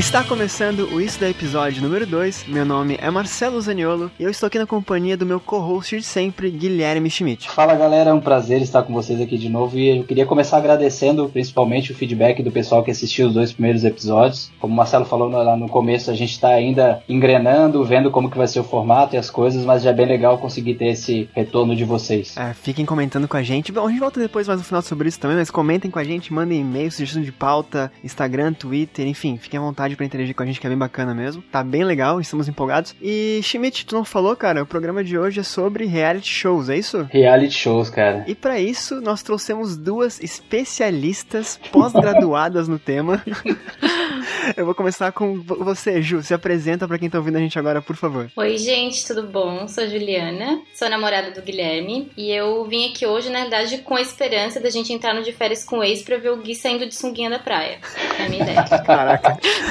[0.00, 2.46] Está começando o Isso da Episódio número 2.
[2.48, 6.02] Meu nome é Marcelo Zaniolo e eu estou aqui na companhia do meu co-host de
[6.02, 7.50] sempre, Guilherme Schmidt.
[7.50, 10.56] Fala galera, é um prazer estar com vocês aqui de novo e eu queria começar
[10.56, 14.50] agradecendo principalmente o feedback do pessoal que assistiu os dois primeiros episódios.
[14.58, 18.38] Como o Marcelo falou lá no começo, a gente está ainda engrenando, vendo como que
[18.38, 21.28] vai ser o formato e as coisas, mas já é bem legal conseguir ter esse
[21.34, 22.34] retorno de vocês.
[22.38, 23.70] É, fiquem comentando com a gente.
[23.70, 26.04] Bom, a gente volta depois mais no final sobre isso também, mas comentem com a
[26.04, 30.42] gente, mandem e-mail, sugestão de pauta, Instagram, Twitter, enfim, fiquem à vontade para interagir com
[30.42, 31.42] a gente, que é bem bacana mesmo.
[31.50, 32.94] Tá bem legal, estamos empolgados.
[33.00, 36.76] E, Schmidt, tu não falou, cara, o programa de hoje é sobre reality shows, é
[36.76, 37.08] isso?
[37.10, 38.24] Reality shows, cara.
[38.26, 43.22] E para isso, nós trouxemos duas especialistas pós-graduadas no tema.
[44.56, 46.22] Eu vou começar com você, Ju.
[46.22, 48.30] Se apresenta para quem tá ouvindo a gente agora, por favor.
[48.36, 49.68] Oi, gente, tudo bom?
[49.68, 54.00] Sou Juliana, sou namorada do Guilherme e eu vim aqui hoje, na verdade, com a
[54.00, 56.86] esperança da gente entrar no de férias com o ex pra ver o Gui saindo
[56.86, 57.78] de sunguinha da praia.
[58.18, 58.64] É a minha ideia.
[58.84, 59.38] Caraca,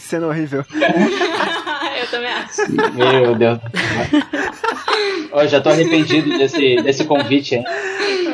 [0.00, 0.64] que cena horrível.
[2.00, 2.72] eu também acho.
[2.94, 3.58] Meu Deus.
[5.32, 7.64] Eu já tô arrependido desse, desse convite, hein?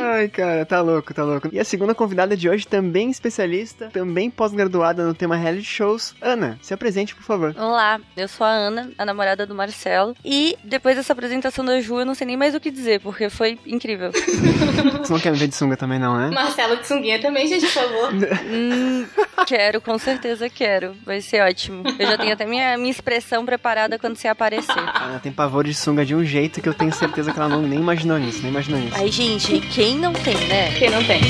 [0.01, 1.49] Ai, cara, tá louco, tá louco.
[1.53, 6.15] E a segunda convidada de hoje, também especialista, também pós-graduada no tema reality shows.
[6.23, 7.55] Ana, se apresente, por favor.
[7.59, 10.17] Olá, eu sou a Ana, a namorada do Marcelo.
[10.25, 13.29] E depois dessa apresentação da Ju, eu não sei nem mais o que dizer, porque
[13.29, 14.13] foi incrível.
[15.01, 16.31] Você não quer me ver de sunga também, não, né?
[16.31, 18.13] Marcelo de sunguinha também, gente, por favor.
[18.47, 19.07] Hum,
[19.47, 20.95] quero, com certeza quero.
[21.05, 21.56] Vai ser ótimo.
[21.99, 24.79] Eu já tenho até minha, minha expressão preparada quando você aparecer.
[24.79, 27.63] Ela tem pavor de sunga de um jeito que eu tenho certeza que ela não,
[27.63, 28.97] nem imaginou nisso, nem imaginou nisso.
[28.97, 30.73] Ai, gente, quem não tem, né?
[30.79, 31.21] Quem não tem?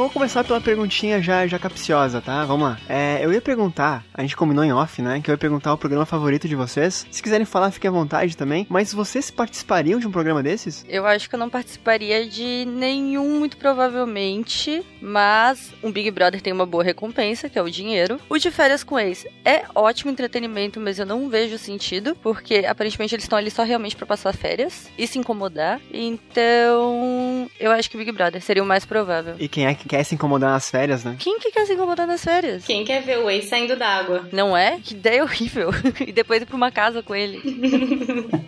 [0.00, 2.42] Vamos começar pela perguntinha já, já capciosa, tá?
[2.46, 2.78] Vamos lá.
[2.88, 5.20] É, eu ia perguntar, a gente combinou em off, né?
[5.20, 7.06] Que eu ia perguntar o programa favorito de vocês.
[7.10, 8.66] Se quiserem falar, fiquem à vontade também.
[8.70, 10.86] Mas vocês participariam de um programa desses?
[10.88, 14.82] Eu acho que eu não participaria de nenhum, muito provavelmente.
[15.02, 18.18] Mas um Big Brother tem uma boa recompensa, que é o dinheiro.
[18.26, 22.16] O de férias com ex é ótimo entretenimento, mas eu não vejo sentido.
[22.22, 25.78] Porque aparentemente eles estão ali só realmente pra passar férias e se incomodar.
[25.92, 29.34] Então, eu acho que Big Brother seria o mais provável.
[29.38, 31.16] E quem é que quer se incomodar nas férias, né?
[31.18, 32.64] Quem que quer se incomodar nas férias?
[32.64, 34.28] Quem quer ver o ex saindo d'água?
[34.30, 34.78] Não é?
[34.78, 35.70] Que ideia horrível.
[36.06, 37.42] e depois ir pra uma casa com ele.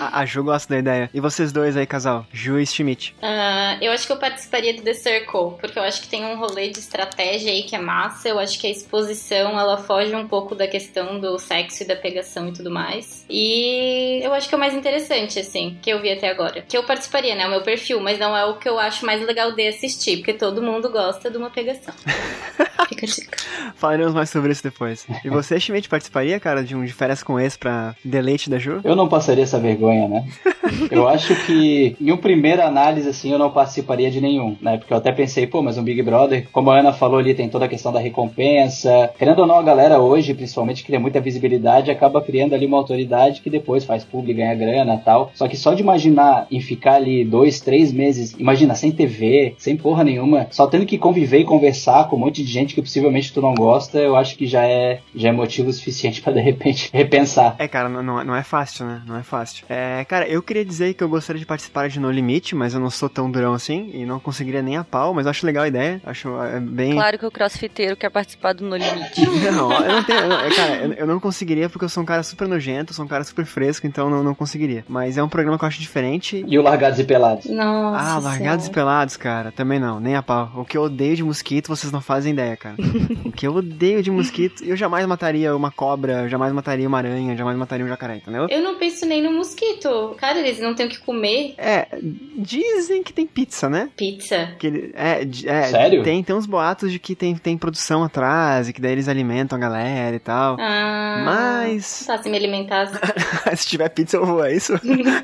[0.00, 1.10] A, a Ju gosta da ideia.
[1.12, 2.26] E vocês dois aí, casal?
[2.32, 3.14] Ju e Schmidt.
[3.22, 6.36] Ah, eu acho que eu participaria do The Circle, porque eu acho que tem um
[6.36, 8.28] rolê de estratégia aí que é massa.
[8.28, 11.96] Eu acho que a exposição ela foge um pouco da questão do sexo e da
[11.96, 13.24] pegação e tudo mais.
[13.28, 16.62] E eu acho que é o mais interessante, assim, que eu vi até agora.
[16.62, 17.46] Que eu participaria, né?
[17.46, 20.34] O meu perfil, mas não é o que eu acho mais legal de assistir, porque
[20.34, 21.94] todo mundo gosta de uma pegação.
[22.88, 23.38] Fica a dica.
[23.76, 25.06] Falaremos mais sobre isso depois.
[25.24, 28.80] E você, Schmidt, participaria, cara, de um de férias com ex pra deleite da Ju?
[28.84, 30.26] Eu não passaria essa vergonha, né?
[30.90, 34.76] Eu acho que, em uma primeira análise, assim, eu não participaria de nenhum, né?
[34.76, 37.48] Porque eu até pensei, pô, mas um Big Brother, como a Ana falou ali, tem
[37.48, 39.10] toda a questão da recompensa.
[39.18, 43.40] Querendo ou não, a galera hoje, principalmente, cria muita visibilidade, acaba criando ali uma autoridade
[43.40, 45.32] que depois faz público, ganha grana e tal.
[45.34, 49.76] Só que só de imaginar em ficar ali dois, três meses, imagina, sem TV, sem
[49.76, 50.17] porra nenhuma,
[50.50, 53.54] só tendo que conviver e conversar com um monte de gente que possivelmente tu não
[53.54, 57.56] gosta, eu acho que já é, já é motivo suficiente pra de repente repensar.
[57.58, 59.02] É, cara, não, não, é- não é fácil, né?
[59.06, 59.64] Não é fácil.
[59.68, 62.80] É, cara, eu queria dizer que eu gostaria de participar de No Limite, mas eu
[62.80, 65.64] não sou tão durão assim e não conseguiria nem a pau, mas eu acho legal
[65.64, 66.00] a ideia.
[66.04, 66.92] Acho é, bem.
[66.94, 69.26] Claro que o crossfiteiro quer participar do No Limite.
[69.58, 70.18] Não, eu não tenho.
[70.20, 72.92] eu não- é, cara, eu, eu não conseguiria porque eu sou um cara super nojento,
[72.94, 74.84] sou um cara super fresco, então não, não conseguiria.
[74.88, 76.44] Mas é um programa que eu acho diferente.
[76.46, 77.46] E o Largados e Pelados?
[77.46, 78.04] Nossa.
[78.04, 79.50] Ah, largados e pelados, cara.
[79.52, 80.50] Também não, nem a pau.
[80.56, 82.76] O que eu odeio de mosquito, vocês não fazem ideia, cara.
[83.24, 86.98] o que eu odeio de mosquito, eu jamais mataria uma cobra, eu jamais mataria uma
[86.98, 88.46] aranha, eu jamais mataria um jacaré, entendeu?
[88.48, 90.14] Eu não penso nem no mosquito.
[90.18, 91.54] Cara, eles não têm o que comer.
[91.58, 91.88] É,
[92.36, 93.90] dizem que tem pizza, né?
[93.96, 94.54] Pizza.
[94.58, 96.02] Que é, é, Sério?
[96.02, 99.56] Tem, tem uns boatos de que tem, tem produção atrás e que daí eles alimentam
[99.56, 100.56] a galera e tal.
[100.58, 101.22] Ah.
[101.24, 102.04] Mas.
[102.06, 102.94] Tá, se me alimentasse.
[103.56, 104.74] Se tiver pizza, eu vou, é isso?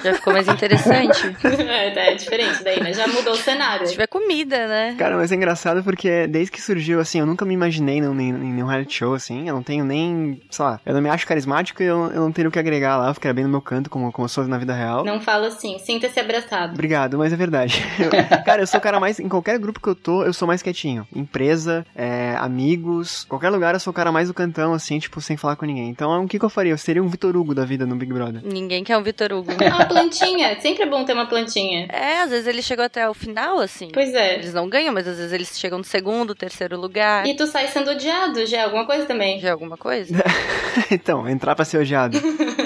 [0.02, 1.36] Já ficou mais interessante.
[1.44, 2.92] é, é diferente daí, né?
[2.92, 3.86] Já mudou o cenário.
[3.86, 4.94] Se tiver comida, né?
[4.98, 8.32] Cara, mas é engraçado porque desde que surgiu, assim, eu nunca me imaginei num, em
[8.32, 9.48] nenhum reality show, assim.
[9.48, 12.32] Eu não tenho nem, sei lá, eu não me acho carismático e eu, eu não
[12.32, 13.08] tenho o que agregar lá.
[13.08, 15.04] Eu ficaria bem no meu canto, como, como eu sou na vida real.
[15.04, 16.72] Não fala assim, sinta-se abraçado.
[16.74, 17.82] Obrigado, mas é verdade.
[17.98, 19.18] Eu- cara, eu sou o cara mais.
[19.18, 21.06] Em qualquer grupo que eu tô, eu sou mais quietinho.
[21.14, 25.36] Empresa, é, amigos, qualquer lugar eu sou o cara mais do cantão, assim, tipo, sem
[25.36, 25.88] falar com ninguém.
[25.88, 26.72] Então, o que, que eu faria?
[26.72, 28.40] Eu seria um Vitor Hugo da vida no Big Brother.
[28.44, 29.52] Ninguém quer um Vitor Hugo.
[29.52, 30.58] Uma plantinha.
[30.60, 31.86] Sempre é bom ter uma plantinha.
[31.90, 33.88] É, às vezes ele chegou até o final, assim.
[33.92, 34.34] Pois é.
[34.34, 37.26] Eles não ganham, mas às vezes eles chegam no segundo, terceiro lugar.
[37.26, 39.40] E tu sai sendo odiado, já é alguma coisa também.
[39.40, 40.14] Já é alguma coisa?
[40.90, 42.18] então, entrar pra ser odiado.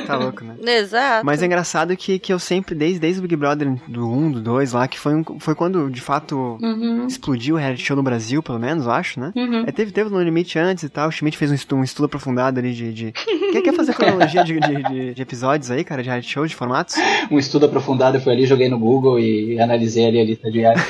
[0.07, 0.55] Tá louco, né?
[0.67, 1.25] Exato.
[1.25, 4.41] Mas é engraçado que, que eu sempre, desde, desde o Big Brother do 1, do
[4.41, 7.07] 2 lá, que foi, um, foi quando, de fato, Uhum.
[7.07, 9.33] explodiu o reality show no Brasil, pelo menos, eu acho, né?
[9.37, 9.65] Uhum.
[9.67, 12.07] É, teve, teve no Limite antes e tal, o Schmidt fez um estudo, um estudo
[12.07, 12.93] aprofundado ali de...
[12.93, 13.13] de...
[13.53, 16.55] Quer, quer fazer cronologia de, de, de- de episódios aí, cara, de reality show, de
[16.55, 16.97] formatos?
[17.31, 20.59] Um estudo aprofundado, eu fui ali, joguei no Google e analisei ali a lista de
[20.61, 20.85] reality.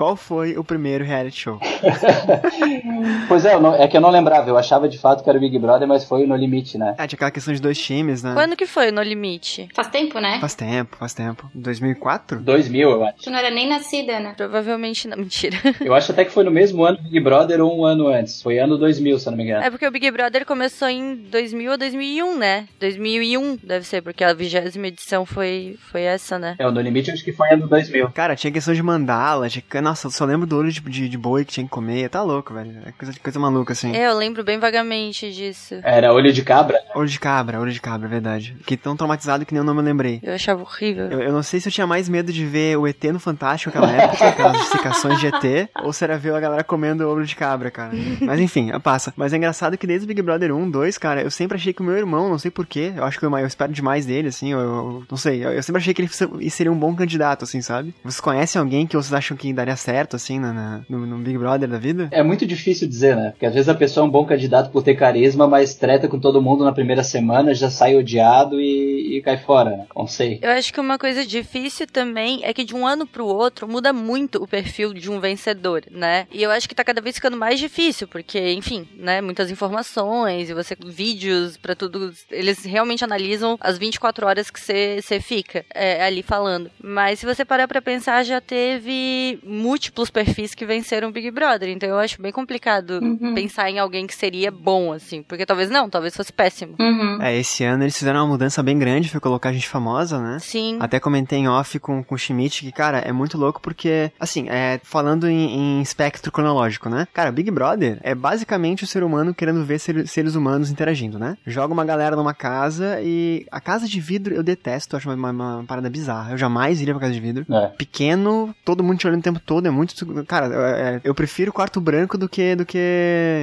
[0.00, 1.60] Qual foi o primeiro reality show?
[3.28, 5.40] Pois é, não- é que eu não lembrava, eu achava de fato que era o
[5.40, 6.94] Big Brother, mas foi no limite, né?
[6.96, 8.32] Ah, tinha aquela questão de dois times, né?
[8.34, 9.68] Quando que foi No Limite?
[9.74, 10.38] Faz tempo, né?
[10.40, 11.50] Faz tempo, faz tempo.
[11.54, 12.40] 2004?
[12.40, 13.18] 2000, eu acho.
[13.24, 14.32] Tu não era nem nascida, né?
[14.36, 15.18] Provavelmente não.
[15.20, 15.56] Mentira.
[15.82, 18.40] Eu acho até que foi no mesmo ano do Big Brother ou um ano antes.
[18.42, 19.62] Foi ano 2000, se eu não me engano.
[19.64, 22.66] É porque o Big Brother começou em 2000 ou 2001, né?
[22.80, 26.56] 2001 deve ser, porque a vigésima edição foi, foi essa, né?
[26.58, 28.10] É, o No Limite eu acho que foi ano 2000.
[28.12, 29.62] Cara, tinha questão de mandala, tinha...
[29.90, 32.22] nossa, eu só lembro do olho de, de, de boi que tinha que comer, tá
[32.22, 32.72] louco, velho.
[32.86, 33.94] É coisa, coisa maluca, assim.
[33.94, 35.74] É, eu lembro bem vagamente disso.
[35.82, 36.78] Era Olho de Cabra.
[36.94, 38.56] Olho de cabra, olho de cabra, é verdade.
[38.66, 40.20] Que tão traumatizado que nem eu não me lembrei.
[40.22, 41.06] Eu achava horrível.
[41.06, 43.76] Eu, eu não sei se eu tinha mais medo de ver o ET no Fantástico
[43.76, 47.34] naquela época, aquelas justificações de ET, ou se era ver a galera comendo olho de
[47.36, 47.90] cabra, cara.
[48.20, 49.12] Mas enfim, passa.
[49.16, 51.80] Mas é engraçado que desde o Big Brother 1, 2, cara, eu sempre achei que
[51.82, 54.52] o meu irmão, não sei porquê, eu acho que eu, eu espero demais dele, assim,
[54.52, 57.60] eu, eu- não sei, eu, eu sempre achei que ele seria um bom candidato, assim,
[57.62, 57.94] sabe?
[58.04, 61.36] Vocês conhecem alguém que vocês acham que daria certo, assim, na, na- no, no Big
[61.38, 62.08] Brother da vida?
[62.12, 63.30] É muito difícil dizer, né?
[63.30, 66.18] Porque às vezes a pessoa é um bom candidato por ter carisma, mas treta com
[66.18, 69.86] todo mundo na primeira semana, já sai odiado e, e cai fora, né?
[69.96, 70.38] Não sei.
[70.42, 73.92] Eu acho que uma coisa difícil também é que de um ano pro outro muda
[73.92, 76.26] muito o perfil de um vencedor, né?
[76.32, 80.50] E eu acho que tá cada vez ficando mais difícil, porque, enfim, né, muitas informações
[80.50, 86.02] e você vídeos pra tudo, eles realmente analisam as 24 horas que você fica é,
[86.04, 86.70] ali falando.
[86.82, 91.68] Mas se você parar pra pensar, já teve múltiplos perfis que venceram o Big Brother,
[91.68, 93.34] então eu acho bem complicado Uhum.
[93.34, 96.74] pensar em alguém que seria bom assim, porque talvez não, talvez fosse péssimo.
[96.80, 97.18] Uhum.
[97.22, 100.38] É, esse ano eles fizeram uma mudança bem grande, foi colocar gente famosa, né?
[100.40, 100.78] Sim.
[100.80, 104.48] Até comentei em off com, com o Schmidt que, cara, é muito louco porque, assim,
[104.48, 107.06] é, falando em, em espectro cronológico, né?
[107.12, 111.36] Cara, Big Brother é basicamente o ser humano querendo ver ser- seres humanos interagindo, né?
[111.46, 115.56] Joga uma galera numa casa e a casa de vidro eu detesto, acho uma, uma-
[115.58, 116.32] uma parada bizarra.
[116.32, 117.44] Eu jamais iria pra casa de vidro.
[117.50, 117.66] É.
[117.68, 119.94] Pequeno, todo mundo te olhando o tempo todo, é muito.
[120.26, 122.54] Cara, é- é- eu prefiro quarto branco do que.
[122.54, 122.78] do que.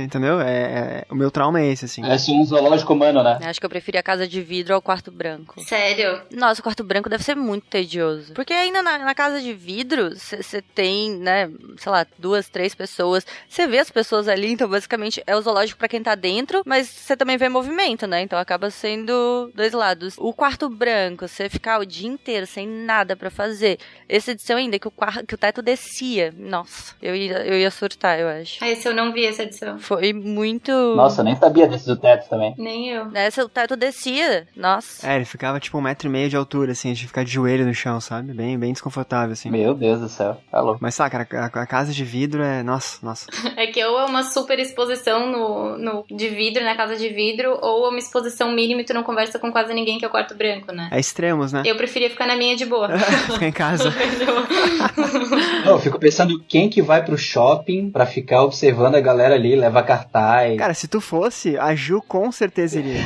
[0.05, 0.39] Entendeu?
[0.39, 2.01] É, é- o meu trauma é esse, assim.
[2.05, 3.39] É um zoológico humano, né?
[3.43, 5.61] Acho que eu preferia a casa de vidro ao quarto branco.
[5.65, 6.21] Sério?
[6.31, 8.33] Nossa, o quarto branco deve ser muito tedioso.
[8.33, 13.25] Porque ainda na, na casa de vidro, você tem, né, sei lá, duas, três pessoas.
[13.49, 16.87] Você vê as pessoas ali, então basicamente é o zoológico pra quem tá dentro, mas
[16.87, 18.21] você também vê movimento, né?
[18.21, 20.15] Então acaba sendo dois lados.
[20.17, 23.77] O quarto branco, você ficar o dia inteiro sem nada pra fazer.
[24.07, 25.96] Essa edição ainda, que o, quar- que o teto descia.
[26.37, 28.63] Nossa, eu ia, eu ia surtar, eu acho.
[28.63, 29.79] Ah, esse eu não vi essa edição.
[29.79, 30.71] Foi muito.
[30.71, 32.53] Nossa, eu nem sabia desse do teto também.
[32.57, 33.07] Nem eu.
[33.13, 34.47] Essa, o teto descia.
[34.55, 35.07] Nossa.
[35.07, 37.65] É, ele ficava tipo um metro e meio de altura, assim, de ficar de joelho
[37.65, 38.33] no chão, sabe?
[38.33, 39.49] Bem, bem desconfortável, assim.
[39.49, 40.37] Meu Deus do céu.
[40.51, 40.79] Tá louco.
[40.81, 42.63] Mas saca, cara, a, a casa de vidro é.
[42.63, 43.27] Nossa, nossa.
[43.57, 47.57] É que ou é uma super exposição no, no, de vidro, na casa de vidro,
[47.59, 50.11] ou é uma exposição mínima e tu não conversa com quase ninguém, que é o
[50.11, 50.89] quarto branco, né?
[50.91, 51.63] É extremos, né?
[51.65, 52.87] Eu preferia ficar na minha de boa.
[53.33, 53.91] Ficar em casa.
[55.65, 59.81] Não, fico pensando quem que vai pro shopping pra ficar observando a galera ali, leva
[59.81, 60.57] cartaz.
[60.57, 63.01] Cara, se tu fosse, a Ju com certeza iria.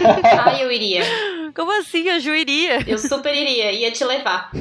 [0.46, 1.02] Ai, eu iria.
[1.56, 2.10] Como assim?
[2.10, 2.80] A Ju iria?
[2.88, 3.72] Eu super iria.
[3.72, 4.52] Ia te levar.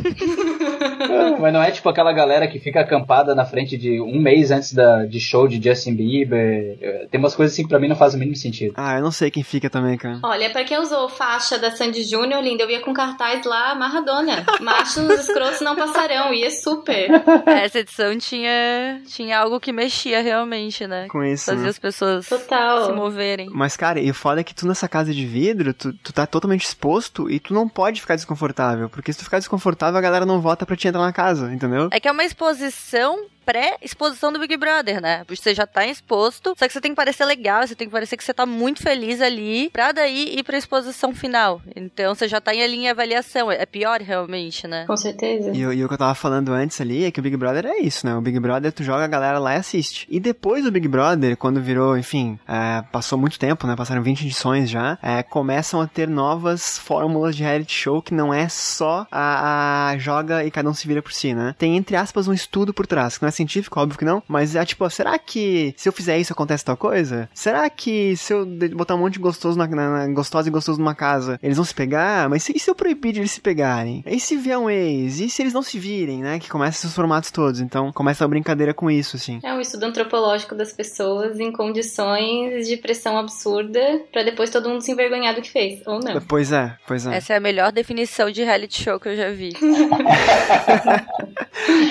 [1.41, 4.73] Mas não é tipo aquela galera que fica acampada na frente de um mês antes
[4.73, 7.09] da, de show de Justin Bieber.
[7.11, 8.75] Tem umas coisas assim que pra mim não fazem o mínimo sentido.
[8.77, 10.21] Ah, eu não sei quem fica também, cara.
[10.23, 14.45] Olha, pra quem usou faixa da Sandy Júnior, linda, eu ia com cartaz lá, Maradona.
[14.61, 16.33] Machos escrotos não passarão.
[16.33, 17.11] Ia super.
[17.47, 21.07] Essa edição tinha, tinha algo que mexia realmente, né?
[21.09, 21.47] Com isso.
[21.47, 21.69] Fazia né?
[21.71, 22.95] as pessoas se Total.
[22.95, 23.49] moverem.
[23.53, 26.27] Mas, cara, e o foda é que tu nessa casa de vidro, tu, tu tá
[26.27, 28.89] totalmente exposto e tu não pode ficar desconfortável.
[28.89, 31.91] Porque se tu ficar desconfortável, a galera não vota pra te entrar na casa, entendeu?
[31.93, 35.25] É que é uma exposição pré-exposição do Big Brother, né?
[35.27, 37.93] Porque você já tá exposto, só que você tem que parecer legal, você tem que
[37.93, 41.61] parecer que você tá muito feliz ali, pra daí ir pra exposição final.
[41.75, 43.51] Então você já tá em linha avaliação.
[43.51, 44.85] É pior realmente, né?
[44.87, 45.51] Com certeza.
[45.55, 47.67] E, o- e o que eu tava falando antes ali é que o Big Brother
[47.67, 48.15] é isso, né?
[48.15, 50.07] O Big Brother, tu joga a galera lá e assiste.
[50.09, 53.75] E depois do Big Brother, quando virou, enfim, é, passou muito tempo, né?
[53.77, 58.33] Passaram 20 edições já, é, começam a ter novas fórmulas de reality show que não
[58.33, 61.55] é só a, a joga e cada um se vira por si, né?
[61.59, 64.55] Tem, entre aspas, um estudo por trás, que não é científico, óbvio que não, mas
[64.55, 67.29] é tipo, será que se eu fizer isso acontece tal coisa?
[67.33, 70.79] Será que se eu botar um monte de gostoso na, na, na gostosa e gostoso
[70.79, 72.29] numa casa, eles vão se pegar?
[72.29, 74.03] Mas e se eu proibir de eles se pegarem?
[74.07, 75.21] E se vier um ex?
[75.21, 76.39] E se eles não se virem, né?
[76.39, 77.61] Que começa esses formatos todos.
[77.61, 79.41] Então começa a brincadeira com isso, assim.
[79.43, 83.81] É um estudo antropológico das pessoas em condições de pressão absurda
[84.13, 86.21] para depois todo mundo se envergonhar do que fez, ou não.
[86.23, 87.17] Pois é, pois é.
[87.17, 89.53] Essa é a melhor definição de reality show que eu já vi.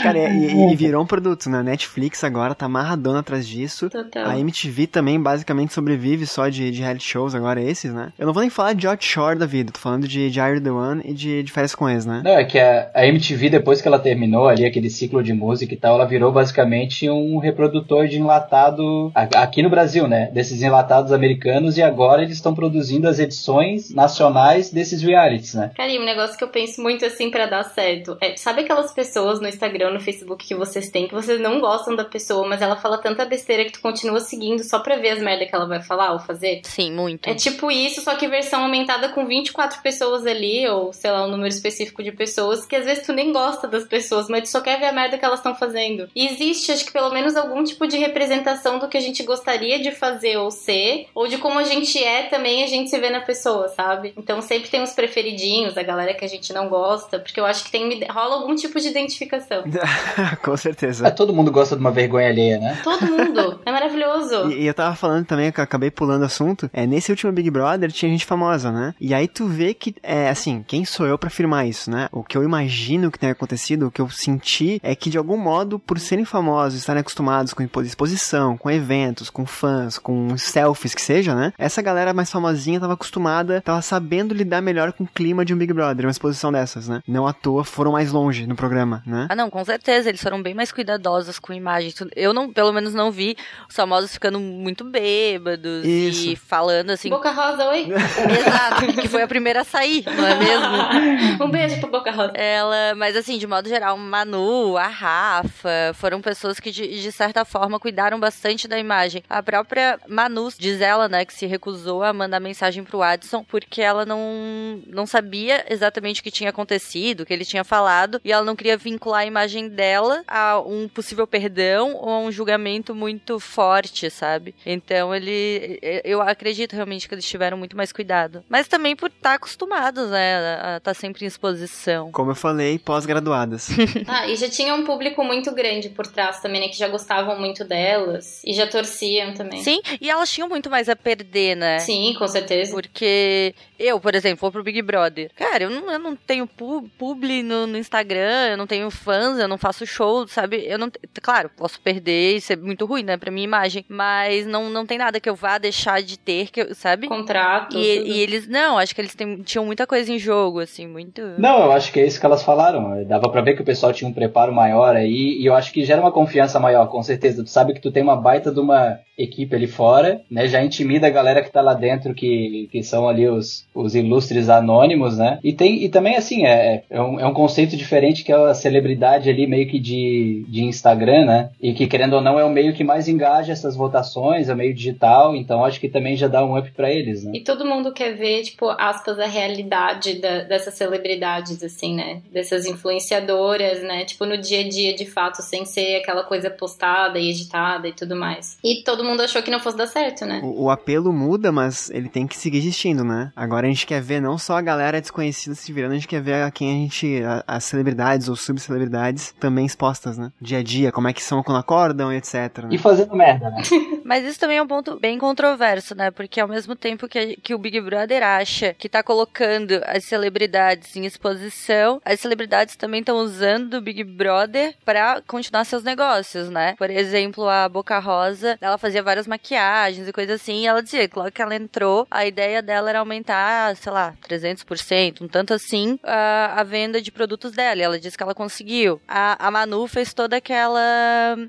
[0.03, 1.61] Cara, e, e, virou um produto, né?
[1.61, 3.89] Netflix agora tá amarradona atrás disso.
[3.89, 4.27] Total.
[4.27, 8.11] A MTV também basicamente sobrevive só de, de reality shows agora, esses, né?
[8.17, 10.71] Eu não vou nem falar de Hot Shore da vida, tô falando de Diary the
[10.71, 12.21] One e de, de Férias com Ex, né?
[12.23, 15.73] Não, é que a, a MTV, depois que ela terminou ali aquele ciclo de música
[15.73, 20.29] e tal, ela virou basicamente um reprodutor de enlatado aqui no Brasil, né?
[20.33, 25.71] Desses enlatados americanos e agora eles estão produzindo as edições nacionais desses realities, né?
[25.75, 28.93] Cara, e um negócio que eu penso muito assim para dar certo é, sabe aquelas
[28.93, 32.61] pessoas no Instagram, no Facebook que vocês têm, que vocês não gostam da pessoa, mas
[32.61, 35.67] ela fala tanta besteira que tu continua seguindo só pra ver as merda que ela
[35.67, 36.61] vai falar ou fazer?
[36.63, 37.29] Sim, muito.
[37.29, 41.31] É tipo isso, só que versão aumentada com 24 pessoas ali, ou sei lá, um
[41.31, 44.61] número específico de pessoas, que às vezes tu nem gosta das pessoas, mas tu só
[44.61, 46.09] quer ver a merda que elas estão fazendo.
[46.15, 49.79] E existe, acho que pelo menos algum tipo de representação do que a gente gostaria
[49.79, 53.09] de fazer ou ser, ou de como a gente é também a gente se vê
[53.09, 54.13] na pessoa, sabe?
[54.17, 57.63] Então sempre tem uns preferidinhos, a galera que a gente não gosta, porque eu acho
[57.63, 59.63] que tem rola algum tipo de identificação.
[60.43, 61.08] Com certeza.
[61.09, 62.79] É, todo mundo gosta de uma vergonha alheia, né?
[62.83, 63.59] Todo mundo.
[63.65, 64.51] É maravilhoso.
[64.51, 67.31] E, e eu tava falando também, que eu acabei pulando o assunto, é, nesse último
[67.31, 68.93] Big Brother tinha gente famosa, né?
[69.01, 72.07] E aí tu vê que, é, assim, quem sou eu para afirmar isso, né?
[72.11, 75.37] O que eu imagino que tenha acontecido, o que eu senti, é que de algum
[75.37, 81.01] modo, por serem famosos, estarem acostumados com exposição, com eventos, com fãs, com selfies que
[81.01, 81.53] seja, né?
[81.57, 85.57] Essa galera mais famosinha tava acostumada, tava sabendo lidar melhor com o clima de um
[85.57, 87.01] Big Brother, uma exposição dessas, né?
[87.07, 89.25] Não à toa foram mais longe no programa, né?
[89.27, 90.09] Ah, não, com certeza.
[90.09, 90.98] Eles foram bem mais cuidadosos
[91.39, 91.95] com imagens.
[92.15, 93.35] Eu não, pelo menos não vi
[93.67, 96.29] os famosos ficando muito bêbados Isso.
[96.29, 97.09] e falando assim.
[97.09, 97.87] Boca Rosa, oi?
[97.93, 101.43] Exato, que foi a primeira a sair, não é mesmo?
[101.45, 102.33] um beijo pra Boca Rosa.
[102.35, 107.45] Ela, mas assim, de modo geral, Manu, a Rafa, foram pessoas que de, de certa
[107.45, 109.23] forma cuidaram bastante da imagem.
[109.29, 113.81] A própria Manu, diz ela, né, que se recusou a mandar mensagem pro Adson porque
[113.81, 118.31] ela não, não sabia exatamente o que tinha acontecido, o que ele tinha falado, e
[118.31, 122.93] ela não queria vincular a imagem dela a um possível perdão ou a um julgamento
[122.95, 124.55] muito forte, sabe?
[124.65, 125.79] Então ele.
[126.03, 128.43] Eu acredito realmente que eles tiveram muito mais cuidado.
[128.49, 130.59] Mas também por estar acostumados, né?
[130.61, 132.11] A estar sempre em exposição.
[132.11, 133.69] Como eu falei, pós-graduadas.
[134.07, 136.67] ah, e já tinha um público muito grande por trás também, né?
[136.67, 139.63] Que já gostavam muito delas e já torciam também.
[139.63, 141.79] Sim, e elas tinham muito mais a perder, né?
[141.79, 142.71] Sim, com certeza.
[142.71, 145.31] Porque eu, por exemplo, vou pro Big Brother.
[145.35, 149.47] Cara, eu não, eu não tenho publi no, no Instagram, eu não tenho fãs, eu
[149.47, 150.65] não faço show, sabe?
[150.65, 150.91] Eu não.
[151.21, 153.85] Claro, posso perder e ser muito ruim, né, pra minha imagem.
[153.87, 157.07] Mas não, não tem nada que eu vá deixar de ter, que eu, sabe?
[157.07, 157.77] Contrato.
[157.77, 158.47] E, e, eles.
[158.47, 161.21] Não, acho que eles tem, tinham muita coisa em jogo, assim, muito.
[161.37, 163.03] Não, eu acho que é isso que elas falaram.
[163.05, 165.37] Dava pra ver que o pessoal tinha um preparo maior aí.
[165.39, 167.43] E eu acho que gera uma confiança maior, com certeza.
[167.43, 170.47] Tu sabe que tu tem uma baita de uma equipe ali fora, né?
[170.47, 174.49] Já intimida a galera que tá lá dentro, que, que são ali os, os ilustres
[174.49, 175.39] anônimos, né?
[175.43, 178.53] E tem e também, assim, é, é, um, é um conceito diferente que é a
[178.53, 181.49] celebridade ali meio que de, de Instagram, né?
[181.61, 184.57] E que, querendo ou não, é o meio que mais engaja essas votações, é o
[184.57, 187.31] meio digital, então acho que também já dá um up para eles, né?
[187.35, 192.21] E todo mundo quer ver, tipo, aspas, a realidade da, dessas celebridades, assim, né?
[192.31, 194.05] Dessas influenciadoras, né?
[194.05, 197.93] Tipo, no dia a dia, de fato, sem ser aquela coisa postada e editada e
[197.93, 198.57] tudo mais.
[198.63, 200.39] E todo mundo achou que não fosse dar certo, né?
[200.43, 203.31] O, o, apelo muda, mas ele tem que seguir existindo, né?
[203.35, 206.21] Agora a gente quer ver não só a galera desconhecida se virando, a gente quer
[206.21, 210.31] ver a quem a gente, a, as celebridades ou subcelebridades também expostas, né?
[210.41, 212.63] Dia a dia, como é que são quando acordam, etc.
[212.63, 212.69] Né?
[212.71, 213.61] E fazendo merda, né?
[214.03, 216.11] mas isso também é um ponto bem controverso, né?
[216.11, 220.95] Porque ao mesmo tempo que, que o Big Brother acha que tá colocando as celebridades
[220.95, 226.75] em exposição, as celebridades também estão usando o Big Brother para continuar seus negócios, né?
[226.77, 231.07] Por exemplo, a Boca Rosa, ela fazia várias maquiagens e coisas assim, e ela dizia
[231.07, 235.53] que logo que ela entrou, a ideia dela era aumentar, sei lá, 300%, um tanto
[235.53, 237.79] assim, a, a venda de produtos dela.
[237.79, 239.01] E ela disse que ela conseguiu.
[239.07, 240.79] A, a Manu fez toda aquela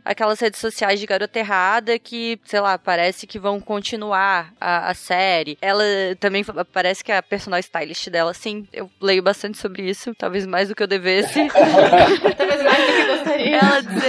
[0.05, 4.95] aquelas redes sociais de garota errada que, sei lá, parece que vão continuar a, a
[4.95, 5.59] série.
[5.61, 5.85] Ela
[6.19, 10.69] também parece que a personal stylist dela, sim, eu leio bastante sobre isso, talvez mais
[10.69, 11.49] do que eu devesse.
[12.37, 13.30] talvez mais do que gostaria.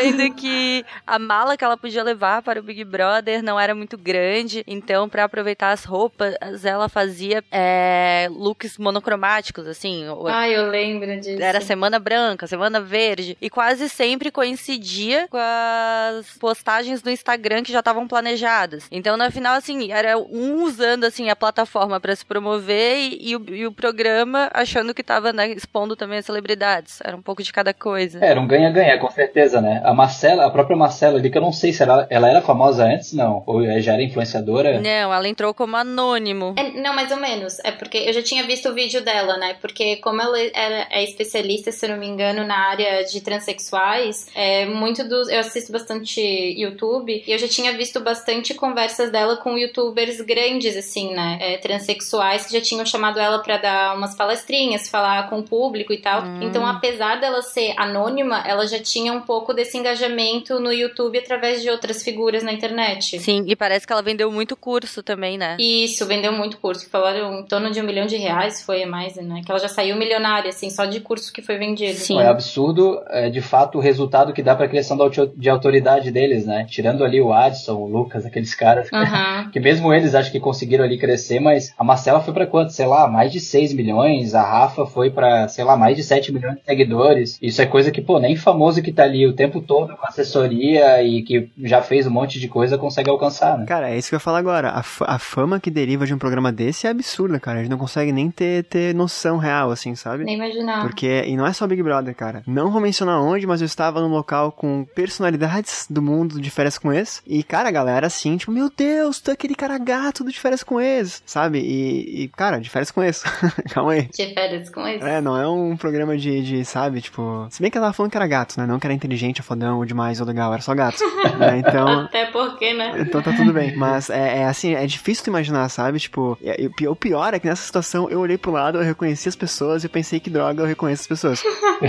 [0.02, 3.98] Dizendo que a mala que ela podia levar para o Big Brother não era muito
[3.98, 10.06] grande, então para aproveitar as roupas, ela fazia é, looks monocromáticos, assim.
[10.28, 11.42] Ah, eu lembro disso.
[11.42, 17.72] Era semana branca, semana verde, e quase sempre coincidia com as postagens do Instagram que
[17.72, 18.88] já estavam planejadas.
[18.92, 23.36] Então, no final, assim, era um usando, assim, a plataforma para se promover e, e,
[23.36, 27.00] o, e, o, programa achando que tava, né, expondo também as celebridades.
[27.04, 28.24] Era um pouco de cada coisa.
[28.24, 29.82] É, era um ganha-ganha, com certeza, né?
[29.92, 32.86] A Marcela, a própria Marcela ali, que eu não sei se ela, ela era famosa
[32.86, 33.44] antes, não.
[33.46, 34.80] Ou já era influenciadora.
[34.80, 36.56] Não, ela entrou como anônimo.
[36.58, 37.60] É, não, mais ou menos.
[37.60, 39.58] É porque eu já tinha visto o vídeo dela, né?
[39.60, 44.66] Porque como ela é especialista, se eu não me engano, na área de transexuais, é,
[44.66, 45.28] muito dos.
[45.28, 50.78] Eu assisto bastante YouTube e eu já tinha visto bastante conversas dela com youtubers grandes,
[50.78, 51.38] assim, né?
[51.42, 55.92] É, transexuais que já tinham chamado ela para dar umas palestrinhas, falar com o público
[55.92, 56.24] e tal.
[56.24, 56.44] Hum.
[56.44, 61.62] Então, apesar dela ser anônima, ela já tinha um pouco desse engajamento no YouTube através
[61.62, 63.20] de outras figuras na internet.
[63.20, 65.58] Sim, e parece que ela vendeu muito curso também, né?
[65.60, 66.90] Isso, vendeu muito curso.
[66.90, 69.42] Falaram em torno de um milhão de reais, foi mais, né?
[69.46, 71.98] Que ela já saiu milionária, assim, só de curso que foi vendido.
[71.98, 72.20] Sim.
[72.20, 74.98] É absurdo, é, de fato, o resultado que dá pra criação
[75.36, 76.66] de autoridade deles, né?
[76.70, 79.50] Tirando ali o Adson, o Lucas, aqueles caras, uhum.
[79.52, 82.72] que mesmo eles acho que conseguiram ali crescer, mas a Marcela foi para quanto?
[82.72, 86.32] Sei lá, mais de 6 milhões, a Rafa foi para sei lá, mais de 7
[86.32, 87.38] milhões de seguidores.
[87.42, 91.04] Isso é coisa que, pô, nem famoso que tá ali o tempo todo com assessoria
[91.04, 93.66] e que já fez um monte de coisa consegue alcançar, né?
[93.66, 94.70] Cara, é isso que eu ia falar agora.
[94.70, 94.84] A,
[95.16, 97.60] a fama que deriva de um programa desse é absurda, cara.
[97.60, 100.24] A gente não consegue nem ter, ter noção real, assim, sabe?
[100.24, 100.82] Nem imaginar.
[100.82, 102.44] Porque, e não é só Big Brother, cara.
[102.48, 106.78] Não vou mencionar onde, mas eu estava num local com personalidades do mundo de férias
[106.78, 107.22] com ex.
[107.26, 110.40] E, cara, a galera assim, tipo, meu Deus, tu é aquele cara gato do de
[110.40, 111.60] férias com ex, sabe?
[111.60, 113.24] E, e cara, de férias com ex.
[113.74, 114.10] Calma aí.
[114.14, 115.04] De férias com ex?
[115.04, 117.48] É, não é um programa de, de, sabe, tipo.
[117.50, 118.66] Se bem que ela tava falando que era gato, né?
[118.66, 121.00] Não que era inteligente, fodão, ou demais, ou legal, era só gato.
[121.38, 121.60] né?
[121.60, 122.02] Então.
[122.06, 122.96] Até porque, né?
[122.98, 123.76] Então tá tudo bem.
[123.76, 126.00] Mas é, é assim, é difícil tu imaginar, sabe?
[126.00, 129.36] Tipo, e, o pior é que nessa situação eu olhei pro lado, eu reconheci as
[129.36, 131.44] pessoas e eu pensei que droga, eu reconheço as pessoas.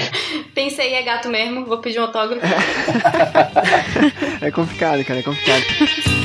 [0.55, 2.47] pensei, é gato mesmo, vou pedir um autógrafo.
[4.41, 6.22] é complicado, cara, é complicado.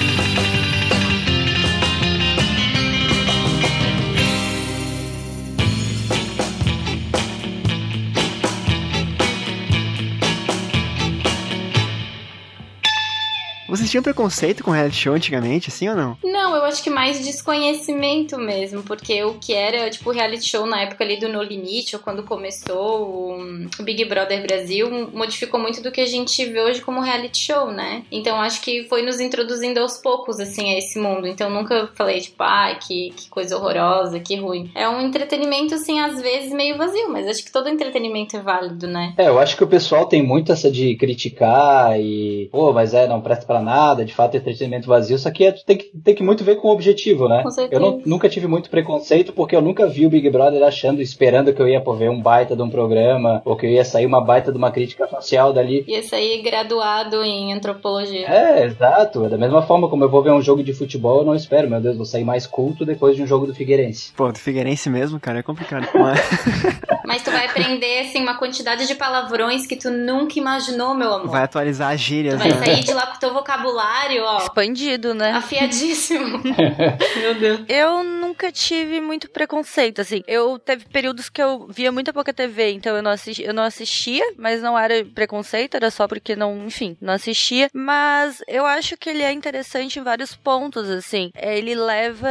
[13.77, 16.17] Vocês tinham preconceito com reality show antigamente, assim ou não?
[16.23, 20.81] Não, eu acho que mais desconhecimento mesmo, porque o que era, tipo, reality show na
[20.81, 25.91] época ali do No Limite, ou quando começou o Big Brother Brasil, modificou muito do
[25.91, 28.03] que a gente vê hoje como reality show, né?
[28.11, 31.27] Então acho que foi nos introduzindo aos poucos, assim, a esse mundo.
[31.27, 34.71] Então nunca falei, tipo, ai, ah, que, que coisa horrorosa, que ruim.
[34.73, 38.87] É um entretenimento, assim, às vezes meio vazio, mas acho que todo entretenimento é válido,
[38.87, 39.13] né?
[39.17, 43.07] É, eu acho que o pessoal tem muito essa de criticar e, pô, mas é,
[43.07, 45.91] não presta pra para nada, de fato é entretenimento vazio, só que é, tem, que
[46.03, 47.43] tem que muito ver com o objetivo, né?
[47.43, 51.01] Com eu não, nunca tive muito preconceito porque eu nunca vi o Big Brother achando,
[51.01, 54.05] esperando que eu ia ver um baita de um programa, ou que eu ia sair
[54.05, 55.83] uma baita de uma crítica social dali.
[55.87, 58.27] Ia sair graduado em antropologia.
[58.27, 59.27] É, exato.
[59.29, 61.81] Da mesma forma como eu vou ver um jogo de futebol, eu não espero, meu
[61.81, 64.11] Deus, vou sair mais culto depois de um jogo do Figueirense.
[64.15, 65.87] Pô, do Figueirense mesmo, cara, é complicado.
[65.93, 66.19] Mas,
[67.07, 71.29] Mas tu vai aprender, assim, uma quantidade de palavrões que tu nunca imaginou, meu amor.
[71.29, 72.35] Vai atualizar as gírias.
[72.35, 72.65] Tu vai né?
[72.65, 74.39] sair de lá com o teu vocabulário, ó.
[74.39, 75.31] Expandido, né?
[75.31, 76.41] Afiadíssimo.
[77.17, 77.61] Meu Deus.
[77.69, 80.21] Eu nunca tive muito preconceito, assim.
[80.27, 83.63] Eu teve períodos que eu via muita pouca TV, então eu não, assisti, eu não
[83.63, 87.69] assistia, mas não era preconceito, era só porque não, enfim, não assistia.
[87.73, 91.31] Mas eu acho que ele é interessante em vários pontos, assim.
[91.37, 92.27] Ele leva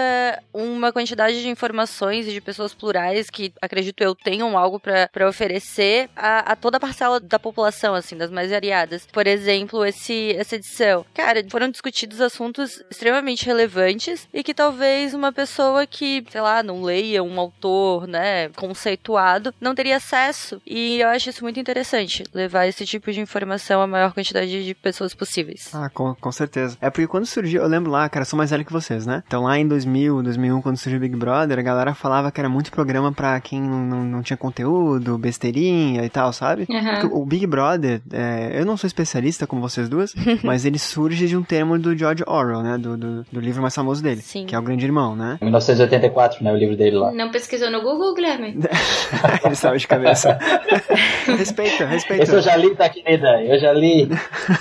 [0.53, 6.11] uma quantidade de informações e de pessoas plurais que, acredito eu, tenham algo para oferecer
[6.15, 9.07] a, a toda a parcela da população, assim, das mais variadas.
[9.07, 15.33] Por exemplo, esse, essa edição cara, foram discutidos assuntos extremamente relevantes e que talvez uma
[15.33, 20.61] pessoa que, sei lá, não leia um autor, né, conceituado, não teria acesso.
[20.67, 24.75] E eu acho isso muito interessante, levar esse tipo de informação à maior quantidade de
[24.75, 25.71] pessoas possíveis.
[25.73, 26.77] Ah, com, com certeza.
[26.83, 29.23] É porque quando surgiu, eu lembro lá, cara, sou mais velho que vocês, né?
[29.27, 32.49] Então lá em 2000, 2001, quando surgiu o Big Brother, a galera falava que era
[32.49, 36.67] muito programa pra quem não, não, não tinha conteúdo, besteirinha e tal, sabe?
[36.69, 37.23] Uhum.
[37.23, 41.37] O Big Brother, é, eu não sou especialista como vocês duas, mas ele surge de
[41.37, 42.79] um termo do George Orwell, né?
[42.79, 44.21] Do, do, do, livro mais famoso dele.
[44.21, 44.47] Sim.
[44.47, 45.39] Que é o Grande Irmão, né?
[45.41, 46.53] 1984, né?
[46.53, 47.13] O livro dele lá.
[47.13, 48.59] Não pesquisou no Google, Guilherme?
[49.45, 50.39] Ele sabe de cabeça.
[51.39, 52.25] respeita, respeita.
[52.25, 53.43] Esse eu já li, tá, querida?
[53.43, 54.09] Eu já li.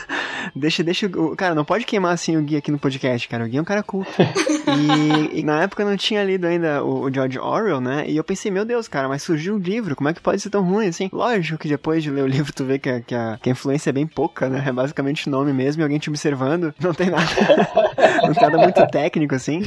[0.55, 1.36] deixa, deixa o.
[1.36, 3.45] Cara, não pode queimar assim o Gui aqui no podcast, cara.
[3.45, 4.12] O Gui é um cara culto.
[4.19, 8.05] E, e na época eu não tinha lido ainda o, o, George Orwell, né?
[8.08, 10.49] E eu pensei, meu Deus, cara, mas surgiu um livro, como é que pode ser
[10.49, 11.10] tão ruim assim?
[11.12, 13.51] Lógico que depois de ler o livro tu vê que a, que a, que a
[13.51, 14.63] influência é bem pouca, né?
[14.65, 16.74] É basicamente o nome mesmo e alguém te observando.
[16.80, 17.24] Não tem nada.
[18.21, 19.62] não tem nada muito técnico, assim.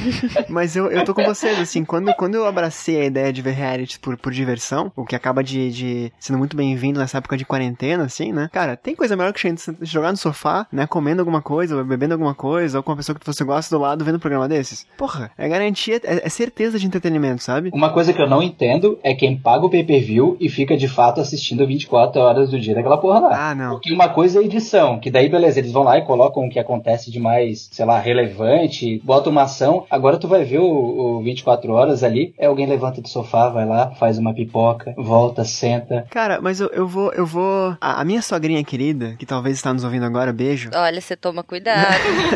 [0.48, 3.52] Mas eu, eu tô com vocês, assim, quando, quando eu abracei a ideia de ver
[3.52, 7.44] reality por, por diversão, o que acaba de, de sendo muito bem-vindo nessa época de
[7.44, 8.48] quarentena, assim, né?
[8.52, 10.86] Cara, tem coisa melhor que jogar no sofá, né?
[10.86, 14.04] Comendo alguma coisa, bebendo alguma coisa, ou com uma pessoa que você gosta do lado
[14.04, 14.86] vendo um programa desses.
[14.96, 17.70] Porra, é garantia, é, é certeza de entretenimento, sabe?
[17.72, 21.20] Uma coisa que eu não entendo é quem paga o pay-per-view e fica de fato
[21.20, 23.50] assistindo 24 horas do dia daquela porra lá.
[23.50, 23.70] Ah, não.
[23.72, 26.57] Porque uma coisa é edição, que daí, beleza, eles vão lá e colocam o que
[26.58, 29.86] acontece de mais, sei lá, relevante, botam uma ação.
[29.90, 33.66] Agora tu vai ver o, o 24 horas ali, é alguém levanta do sofá, vai
[33.66, 36.06] lá, faz uma pipoca, volta, senta.
[36.10, 37.76] Cara, mas eu, eu vou, eu vou.
[37.80, 40.70] A, a minha sogrinha querida, que talvez está nos ouvindo agora, beijo.
[40.74, 41.86] Olha, você toma cuidado.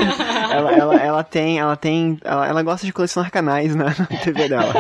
[0.53, 4.49] ela, ela, ela tem, ela tem, ela, ela gosta de colecionar canais na, na TV
[4.49, 4.73] dela.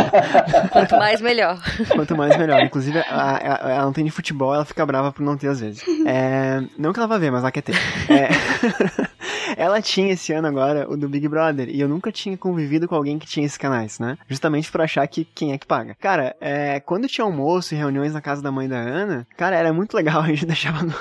[0.70, 1.58] Quanto mais, melhor.
[1.94, 2.60] Quanto mais, melhor.
[2.62, 5.60] Inclusive, ela, ela, ela, não tem de futebol, ela fica brava por não ter às
[5.60, 5.82] vezes.
[6.06, 7.76] É, não que ela vá ver, mas ela quer ter.
[8.08, 8.28] É,
[9.56, 12.94] ela tinha esse ano agora o do Big Brother, e eu nunca tinha convivido com
[12.94, 14.18] alguém que tinha esses canais, né?
[14.28, 15.94] Justamente por achar que quem é que paga.
[16.00, 19.72] Cara, é, quando tinha almoço e reuniões na casa da mãe da Ana, cara, era
[19.72, 20.94] muito legal, a gente deixava no,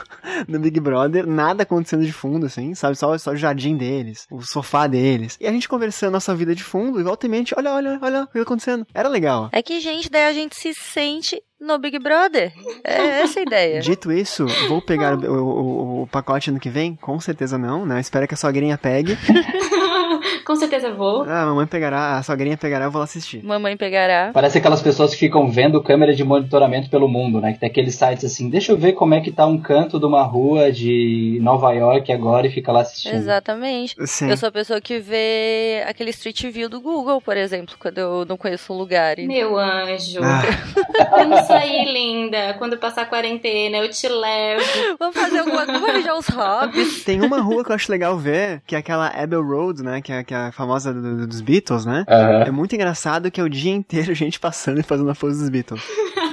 [0.48, 2.96] no Big Brother, nada acontecendo de fundo, assim, sabe?
[2.96, 5.38] Só, só o jardim deles, o sofá deles.
[5.40, 8.24] E a gente conversando nossa vida de fundo, e volta e mente, olha, olha, olha
[8.24, 8.86] o que tá acontecendo.
[8.94, 9.50] Era legal.
[9.52, 12.52] É que, gente, daí a gente se sente no Big Brother.
[12.84, 13.80] É essa a ideia.
[13.80, 16.96] Dito isso, vou pegar o, o, o, pacote ano que vem?
[16.96, 18.00] Com certeza não, né?
[18.02, 19.18] Espero que a sogrinha pegue.
[20.52, 21.24] Com certeza vou.
[21.24, 23.42] Ah, a mamãe pegará, a sogrinha pegará, eu vou lá assistir.
[23.42, 24.32] Mamãe pegará.
[24.34, 27.54] Parece aquelas pessoas que ficam vendo câmera de monitoramento pelo mundo, né?
[27.54, 30.06] Que tem aqueles sites assim, deixa eu ver como é que tá um canto de
[30.06, 33.16] uma rua de Nova York agora e fica lá assistindo.
[33.16, 33.96] Exatamente.
[34.06, 34.30] Sim.
[34.30, 38.26] Eu sou a pessoa que vê aquele Street View do Google, por exemplo, quando eu
[38.26, 39.20] não conheço um lugar.
[39.20, 39.28] E...
[39.28, 40.20] Meu anjo.
[40.22, 40.42] Ah.
[41.12, 42.56] Vamos sair, linda.
[42.58, 44.98] Quando passar a quarentena, eu te levo.
[45.00, 47.06] Vamos fazer alguma coisa, vamos já uns hobbies.
[47.06, 50.02] Tem uma rua que eu acho legal ver, que é aquela Abbey Road, né?
[50.02, 52.06] Que é, que é a famosa do, do, dos Beatles, né?
[52.08, 52.42] Uhum.
[52.44, 55.50] É muito engraçado que é o dia inteiro gente passando e fazendo a pose dos
[55.50, 55.82] Beatles.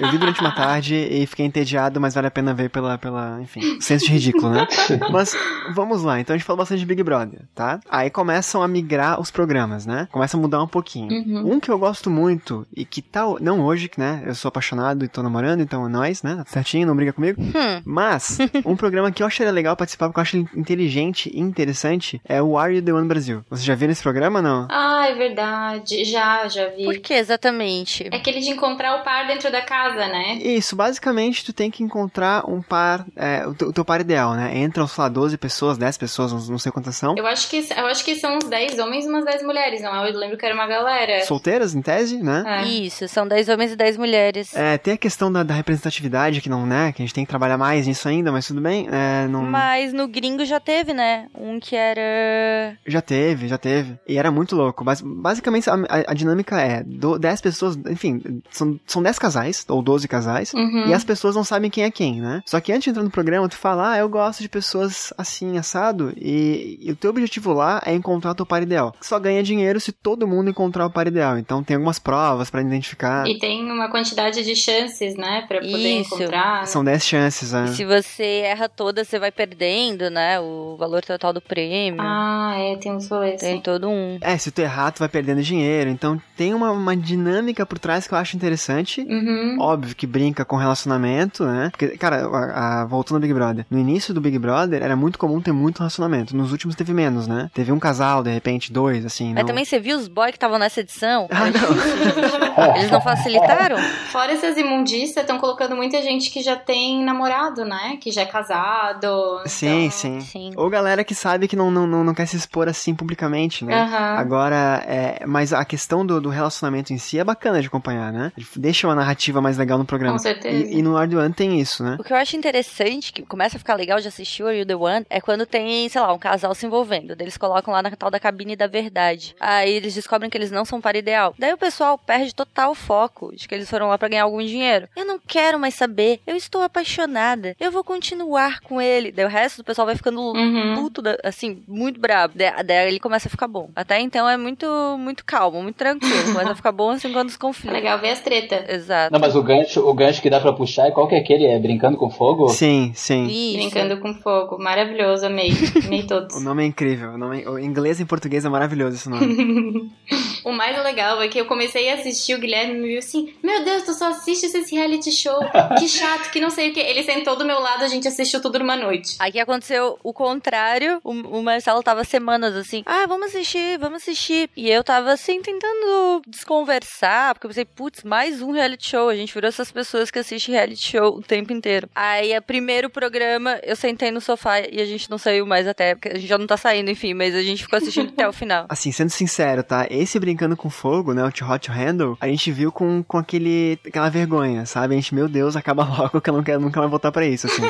[0.00, 3.40] Eu vi durante uma tarde e fiquei entediado, mas vale a pena ver pela, pela
[3.42, 4.66] enfim, senso de ridículo, né?
[5.10, 5.36] Mas
[5.74, 7.80] vamos lá, então a gente falou bastante de Big Brother, tá?
[7.90, 10.06] Aí começam a migrar os programas, né?
[10.12, 11.10] Começa a mudar um pouquinho.
[11.10, 11.54] Uhum.
[11.54, 14.22] Um que eu gosto muito e que tal, não hoje, né?
[14.24, 16.36] Eu sou apaixonado e tô namorando, então é nóis, né?
[16.36, 17.40] Tá certinho, não briga comigo.
[17.40, 17.82] Hum.
[17.84, 22.40] Mas, um programa que eu acharia legal participar, porque eu acho inteligente e interessante, é
[22.42, 23.44] o Are You The One Brasil.
[23.50, 24.66] Você já viu esse programa, não?
[24.70, 26.04] Ah, é verdade.
[26.04, 26.84] Já, já vi.
[26.84, 28.08] Por que exatamente?
[28.10, 30.34] É aquele de encontrar o par dentro da casa, né?
[30.34, 34.34] Isso, basicamente tu tem que encontrar um par, é, o, teu, o, teu, par ideal,
[34.34, 34.58] né?
[34.58, 37.14] Entram, sei lá, 12 pessoas, 10 pessoas, não sei quantas são.
[37.16, 40.06] Eu acho que, eu acho que são uns 10 homens e umas 10 mulheres, não?
[40.06, 41.24] Eu lembro que era uma galera.
[41.24, 42.44] Solteiras, em tese, né?
[42.46, 42.66] É.
[42.66, 44.54] Isso, são 10 homens e 10 mulheres.
[44.54, 46.92] É, tem a questão da, da, representatividade, que não, né?
[46.92, 48.88] Que a gente tem que trabalhar mais nisso ainda, mas tudo bem.
[48.90, 49.42] É, não...
[49.42, 51.26] Mas no gringo já teve, né?
[51.34, 52.76] Um que era.
[52.86, 53.77] Já teve, já teve.
[54.06, 54.84] E era muito louco.
[54.84, 59.64] Mas basicamente a, a, a dinâmica é: do, 10 pessoas, enfim, são, são 10 casais,
[59.68, 60.88] ou 12 casais, uhum.
[60.88, 62.42] e as pessoas não sabem quem é quem, né?
[62.46, 65.58] Só que antes de entrar no programa, tu fala, ah, eu gosto de pessoas assim,
[65.58, 68.94] assado, e, e o teu objetivo lá é encontrar o teu par ideal.
[69.00, 71.38] Só ganha dinheiro se todo mundo encontrar o par ideal.
[71.38, 73.26] Então tem algumas provas para identificar.
[73.26, 76.14] E tem uma quantidade de chances, né, pra poder Isso.
[76.14, 76.66] encontrar.
[76.66, 77.66] São 10 chances, né?
[77.66, 80.40] E se você erra todas, você vai perdendo, né?
[80.40, 82.00] O valor total do prêmio.
[82.00, 83.40] Ah, é, tem uns rolês.
[83.40, 84.18] Tem todo um.
[84.20, 85.90] É, se tu errar, tu vai perdendo dinheiro.
[85.90, 89.02] Então tem uma, uma dinâmica por trás que eu acho interessante.
[89.02, 89.56] Uhum.
[89.60, 91.68] Óbvio que brinca com relacionamento, né?
[91.70, 93.66] Porque, cara, a, a, voltando ao Big Brother.
[93.70, 96.36] No início do Big Brother, era muito comum ter muito relacionamento.
[96.36, 97.50] Nos últimos teve menos, né?
[97.52, 99.34] Teve um casal, de repente, dois, assim.
[99.34, 99.46] Mas não...
[99.46, 101.28] também você viu os boys que estavam nessa edição?
[101.30, 102.74] Ah, não.
[102.76, 103.76] Eles não facilitaram?
[104.10, 107.98] Fora essas imundícias, estão colocando muita gente que já tem namorado, né?
[108.00, 109.42] Que já é casado.
[109.46, 109.90] Sim, então...
[109.90, 110.50] sim, Sim.
[110.56, 113.82] Ou galera que sabe que não, não, não, não quer se expor assim publicamente, né?
[113.84, 114.18] Uhum.
[114.18, 118.32] Agora, é, mas a questão do, do, relacionamento em si é bacana de acompanhar, né?
[118.56, 120.14] Deixa uma narrativa mais legal no programa.
[120.16, 120.66] Com certeza.
[120.66, 121.96] E, e no Ar do One tem isso, né?
[121.98, 124.66] O que eu acho interessante, que começa a ficar legal de assistir o Are You
[124.66, 127.14] The One, é quando tem, sei lá, um casal se envolvendo.
[127.18, 129.34] Eles colocam lá na tal da cabine da verdade.
[129.40, 131.34] Aí eles descobrem que eles não são para ideal.
[131.38, 134.88] Daí o pessoal perde total foco de que eles foram lá para ganhar algum dinheiro.
[134.96, 136.20] Eu não quero mais saber.
[136.26, 137.56] Eu estou apaixonada.
[137.58, 139.10] Eu vou continuar com ele.
[139.12, 140.74] Daí o resto do pessoal vai ficando Uhum.
[140.76, 142.34] puto, da- assim, muito brabo.
[142.36, 143.70] Daí, daí ele começa a ficar bom.
[143.74, 144.66] Até então é muito,
[144.98, 146.32] muito calmo, muito tranquilo.
[146.32, 147.72] Começa a ficar bom assim quando os É conflitos.
[147.72, 148.68] legal ver as tretas.
[148.68, 149.12] Exato.
[149.12, 151.46] Não, mas o gancho, o gancho que dá pra puxar é qual que é aquele?
[151.46, 152.48] É Brincando com Fogo?
[152.50, 153.26] Sim, sim.
[153.26, 153.56] Isso.
[153.58, 154.58] Brincando com fogo.
[154.58, 155.50] Maravilhoso, amei.
[155.84, 156.36] Amei todos.
[156.36, 157.10] O nome é incrível.
[157.12, 159.90] O nome, o inglês e português é maravilhoso esse nome.
[160.44, 163.64] o mais legal é que eu comecei a assistir, o Guilherme me viu assim: Meu
[163.64, 165.38] Deus, tu só assistes esse reality show.
[165.78, 166.80] Que chato, que não sei o que.
[166.80, 169.16] Ele sentou do meu lado, a gente assistiu tudo numa noite.
[169.18, 171.00] Aqui aconteceu o contrário.
[171.04, 173.37] O, o Marcelo tava semanas assim: Ah, vamos assistir,
[173.78, 174.50] vamos assistir.
[174.56, 179.08] E eu tava assim, tentando desconversar, porque eu pensei, putz, mais um reality show.
[179.08, 181.88] A gente virou essas pessoas que assistem reality show o tempo inteiro.
[181.94, 185.94] Aí, o primeiro programa, eu sentei no sofá e a gente não saiu mais até,
[185.94, 188.32] porque a gente já não tá saindo, enfim, mas a gente ficou assistindo até o
[188.32, 188.66] final.
[188.68, 189.86] Assim, sendo sincero, tá?
[189.88, 191.24] Esse Brincando com Fogo, né?
[191.24, 194.94] O Too Hot Handle, a gente viu com, com aquele, aquela vergonha, sabe?
[194.94, 197.46] A gente, meu Deus, acaba logo que eu não quero nunca mais voltar pra isso,
[197.46, 197.62] assim.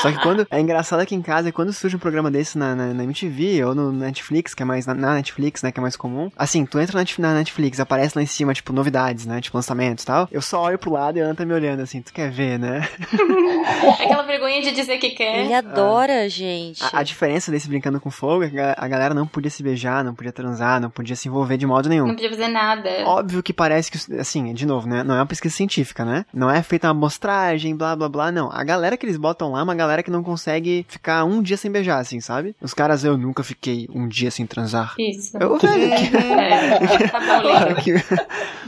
[0.00, 0.46] Só que quando.
[0.50, 3.64] É engraçado aqui em casa, é quando surge um programa desse na, na, na MTV
[3.64, 4.86] ou no Netflix, que é mais.
[4.86, 5.72] Na, na, Netflix, né?
[5.72, 6.30] Que é mais comum.
[6.36, 9.40] Assim, tu entra na Netflix, aparece lá em cima, tipo, novidades, né?
[9.40, 10.28] Tipo, lançamentos e tal.
[10.30, 12.58] Eu só olho pro lado e a Ana tá me olhando assim, tu quer ver,
[12.58, 12.88] né?
[14.00, 15.44] Aquela vergonha de dizer que quer.
[15.44, 16.82] Ele adora, gente.
[16.82, 20.04] A, a, diferença desse Brincando com Fogo é que a galera não podia se beijar,
[20.04, 22.06] não podia transar, não podia se envolver de modo nenhum.
[22.06, 22.90] Não podia fazer nada.
[23.04, 25.02] Óbvio que parece que, assim, de novo, né?
[25.02, 26.24] Não é uma pesquisa científica, né?
[26.32, 28.50] Não é feita uma amostragem, blá blá blá, não.
[28.50, 31.56] A galera que eles botam lá é uma galera que não consegue ficar um dia
[31.56, 32.54] sem beijar, assim, sabe?
[32.60, 34.94] Os caras, eu nunca fiquei um dia sem transar.
[35.08, 35.36] Isso.
[35.38, 36.16] Eu, velho, que...
[36.16, 37.08] é.
[37.08, 37.50] Tá bom,
[37.84, 38.00] lindo.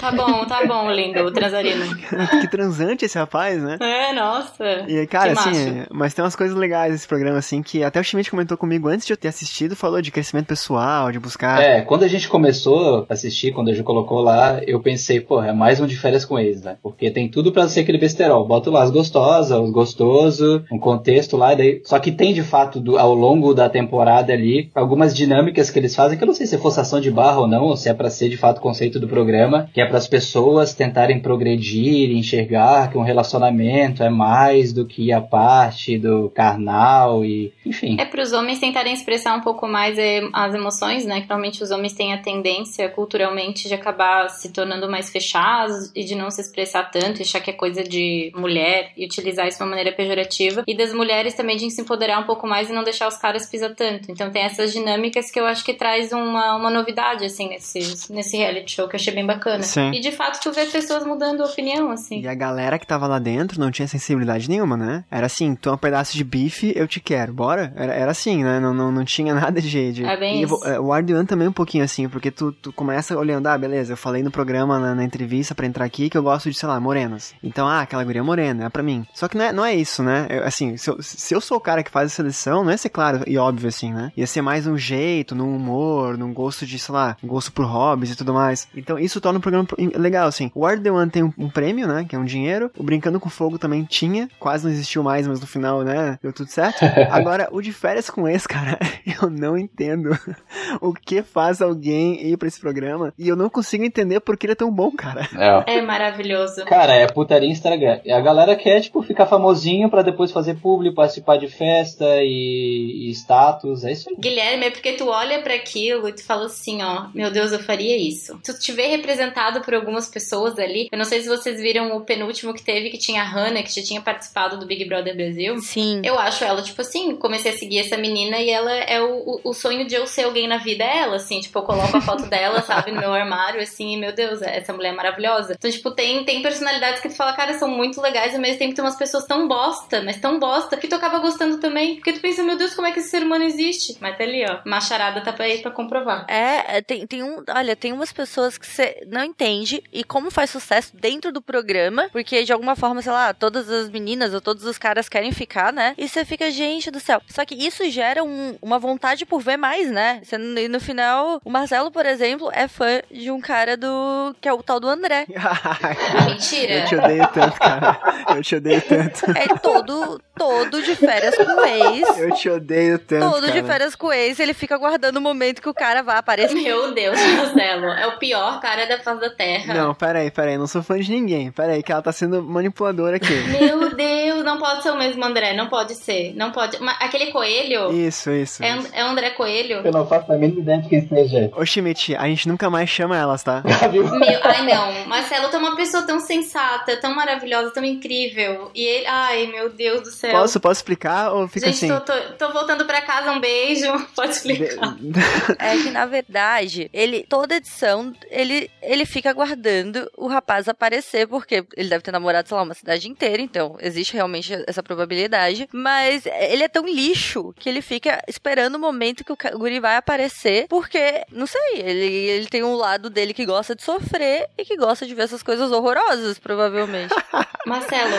[0.01, 1.85] Tá bom, tá bom, lindo, o transarino.
[2.41, 3.77] que transante esse rapaz, né?
[3.81, 4.85] É, nossa.
[4.89, 8.31] E, cara, assim, mas tem umas coisas legais nesse programa, assim, que até o Schmidt
[8.31, 11.63] comentou comigo antes de eu ter assistido, falou de crescimento pessoal, de buscar.
[11.63, 15.43] É, quando a gente começou a assistir, quando a gente colocou lá, eu pensei, pô,
[15.43, 16.77] é mais um de férias com eles, né?
[16.83, 18.47] Porque tem tudo pra ser aquele besterol.
[18.47, 21.83] Bota lá as gostosas, os gostoso, um contexto lá, daí.
[21.85, 25.95] Só que tem de fato, do, ao longo da temporada ali, algumas dinâmicas que eles
[25.95, 27.95] fazem, que eu não sei se é forçação de barra ou não, ou se é
[27.95, 32.11] pra ser de fato o conceito do programa, que é para as pessoas tentarem progredir,
[32.11, 37.97] enxergar que um relacionamento é mais do que a parte do carnal e, enfim.
[37.99, 41.21] É para os homens tentarem expressar um pouco mais é, as emoções, né?
[41.21, 46.05] Que normalmente os homens têm a tendência culturalmente de acabar se tornando mais fechados e
[46.05, 49.59] de não se expressar tanto, e achar que é coisa de mulher e utilizar isso
[49.59, 50.65] de uma maneira pejorativa.
[50.67, 53.47] E das mulheres também de se empoderar um pouco mais e não deixar os caras
[53.47, 54.11] pisar tanto.
[54.11, 58.37] Então tem essas dinâmicas que eu acho que traz uma, uma novidade, assim, nesse, nesse
[58.37, 59.63] reality show, que eu achei bem bacana.
[59.63, 59.91] Sim.
[59.93, 62.21] E de fato tu vê pessoas mudando opinião, assim.
[62.21, 65.05] E a galera que tava lá dentro não tinha sensibilidade nenhuma, né?
[65.11, 67.73] Era assim, tu é um pedaço de bife, eu te quero, bora?
[67.77, 68.59] Era, era assim, né?
[68.59, 69.93] Não, não, não tinha nada de...
[69.93, 70.05] de...
[70.05, 70.59] É bem e isso.
[70.81, 74.23] o Arduan também um pouquinho assim, porque tu, tu começa olhando, ah, beleza, eu falei
[74.23, 77.35] no programa, na, na entrevista pra entrar aqui, que eu gosto de, sei lá, morenas.
[77.43, 79.07] Então, ah, aquela guria morena, é pra mim.
[79.13, 80.27] Só que não é, não é isso, né?
[80.31, 82.79] Eu, assim, se eu, se eu sou o cara que faz a seleção, não ia
[82.79, 84.13] ser claro e óbvio assim, né?
[84.17, 87.65] Ia ser mais um jeito, num humor, num gosto de, sei lá, um gosto por
[87.65, 88.69] hobbies e tudo mais.
[88.77, 90.51] Então, isso torna o programa legal, assim.
[90.55, 92.05] O Ward the One tem um, um, prêmio, né?
[92.09, 92.71] Que é um dinheiro.
[92.77, 94.29] O Brincando com Fogo também tinha.
[94.39, 96.19] Quase não existiu mais, mas no final, né?
[96.23, 96.81] Deu tudo certo.
[97.11, 98.79] Agora, o de férias com esse, cara,
[99.23, 100.11] eu não entendo
[100.81, 103.13] o que faz alguém ir pra esse programa.
[103.19, 105.29] E eu não consigo entender porque ele é tão bom, cara.
[105.67, 106.65] É, é maravilhoso.
[106.65, 108.01] Cara, é putaria Instagram.
[108.11, 113.11] A galera quer, tipo, ficar famosinho pra depois fazer público, participar de festa e, e
[113.11, 113.85] status.
[113.85, 114.17] É isso aí.
[114.19, 117.59] Guilherme, é porque tu olha para aquilo e tu fala assim, ó, meu Deus, eu
[117.59, 118.39] faria isso.
[118.45, 120.89] Tu te vê representado por algumas pessoas ali.
[120.91, 123.75] Eu não sei se vocês viram o penúltimo que teve, que tinha a Hannah, que
[123.75, 125.59] já tinha participado do Big Brother Brasil.
[125.59, 126.03] Sim.
[126.05, 129.41] Eu acho ela, tipo assim, comecei a seguir essa menina e ela é o, o,
[129.45, 131.41] o sonho de eu ser alguém na vida, é ela, assim.
[131.41, 134.73] Tipo, eu coloco a foto dela, sabe, no meu armário, assim, e, meu Deus, essa
[134.73, 135.55] mulher é maravilhosa.
[135.59, 138.75] Então, tipo, tem, tem personalidades que tu fala, cara, são muito legais, ao mesmo tempo
[138.75, 141.97] tem umas pessoas tão bosta, mas tão bosta, que tu acaba gostando também.
[141.97, 143.97] Porque tu pensa, meu Deus, como é que esse ser humano existe?
[144.01, 144.61] Mas tá ali, ó.
[144.65, 146.27] Macharada tá pra ir pra comprovar.
[146.29, 147.43] É, tem, tem um.
[147.49, 152.09] Olha, tem umas pessoas que você não entende e como faz sucesso dentro do programa,
[152.13, 155.73] porque de alguma forma, sei lá, todas as meninas ou todos os caras querem ficar,
[155.73, 155.95] né?
[155.97, 157.21] E você fica, gente do céu.
[157.29, 160.21] Só que isso gera um, uma vontade por ver mais, né?
[160.23, 164.35] Você, e no final, o Marcelo, por exemplo, é fã de um cara do.
[164.41, 165.27] que é o tal do André.
[166.27, 166.73] Mentira.
[166.73, 168.01] Eu te odeio tanto, cara.
[168.37, 169.31] Eu te odeio tanto.
[169.31, 172.19] É todo, todo de férias com o ex.
[172.19, 173.31] Eu te odeio tanto.
[173.31, 173.53] Todo cara.
[173.53, 176.55] de férias com o ex, ele fica aguardando o momento que o cara vai aparecer.
[176.55, 177.87] Meu Deus, Marcelo.
[177.87, 179.73] É o pior cara da face da Terra.
[179.73, 180.59] Não, peraí, peraí.
[180.59, 181.51] Não sou fã de ninguém.
[181.51, 183.33] Peraí, que ela tá sendo manipuladora aqui.
[183.33, 186.35] Meu Deus, não pode ser o mesmo André, não pode ser.
[186.35, 186.79] Não pode.
[186.81, 187.93] Mas aquele coelho.
[187.93, 188.63] Isso, isso.
[188.63, 188.89] É, isso.
[188.93, 189.83] é o André Coelho?
[189.85, 191.51] Eu não faço a mínima ideia de quem seja.
[191.57, 193.63] Ô, Schmidt, a gente nunca mais chama elas, tá?
[193.93, 198.71] Meu, ai não, Marcelo tá uma pessoa tão sensata, tão maravilhosa, tão incrível.
[198.75, 200.33] E ele, ai meu Deus do céu.
[200.33, 202.05] Posso, posso explicar ou fica Gente, assim?
[202.05, 203.87] tô, tô, tô voltando pra casa, um beijo.
[204.17, 204.97] Pode explicar.
[205.59, 211.65] É que, na verdade, ele, toda edição, ele, ele fica aguardando o rapaz aparecer, porque
[211.77, 215.69] ele deve ter namorado, sei lá, uma cidade inteira, então existe realmente essa probabilidade.
[215.73, 219.97] Mas ele é tão lixo que ele fica esperando o momento que o guri vai
[219.97, 224.65] aparecer, porque, não sei, ele, ele tem um lado dele que gosta de sofrer e
[224.65, 227.15] que gosta de ver essas coisas horrorosas, provavelmente.
[227.67, 228.17] Marcelo,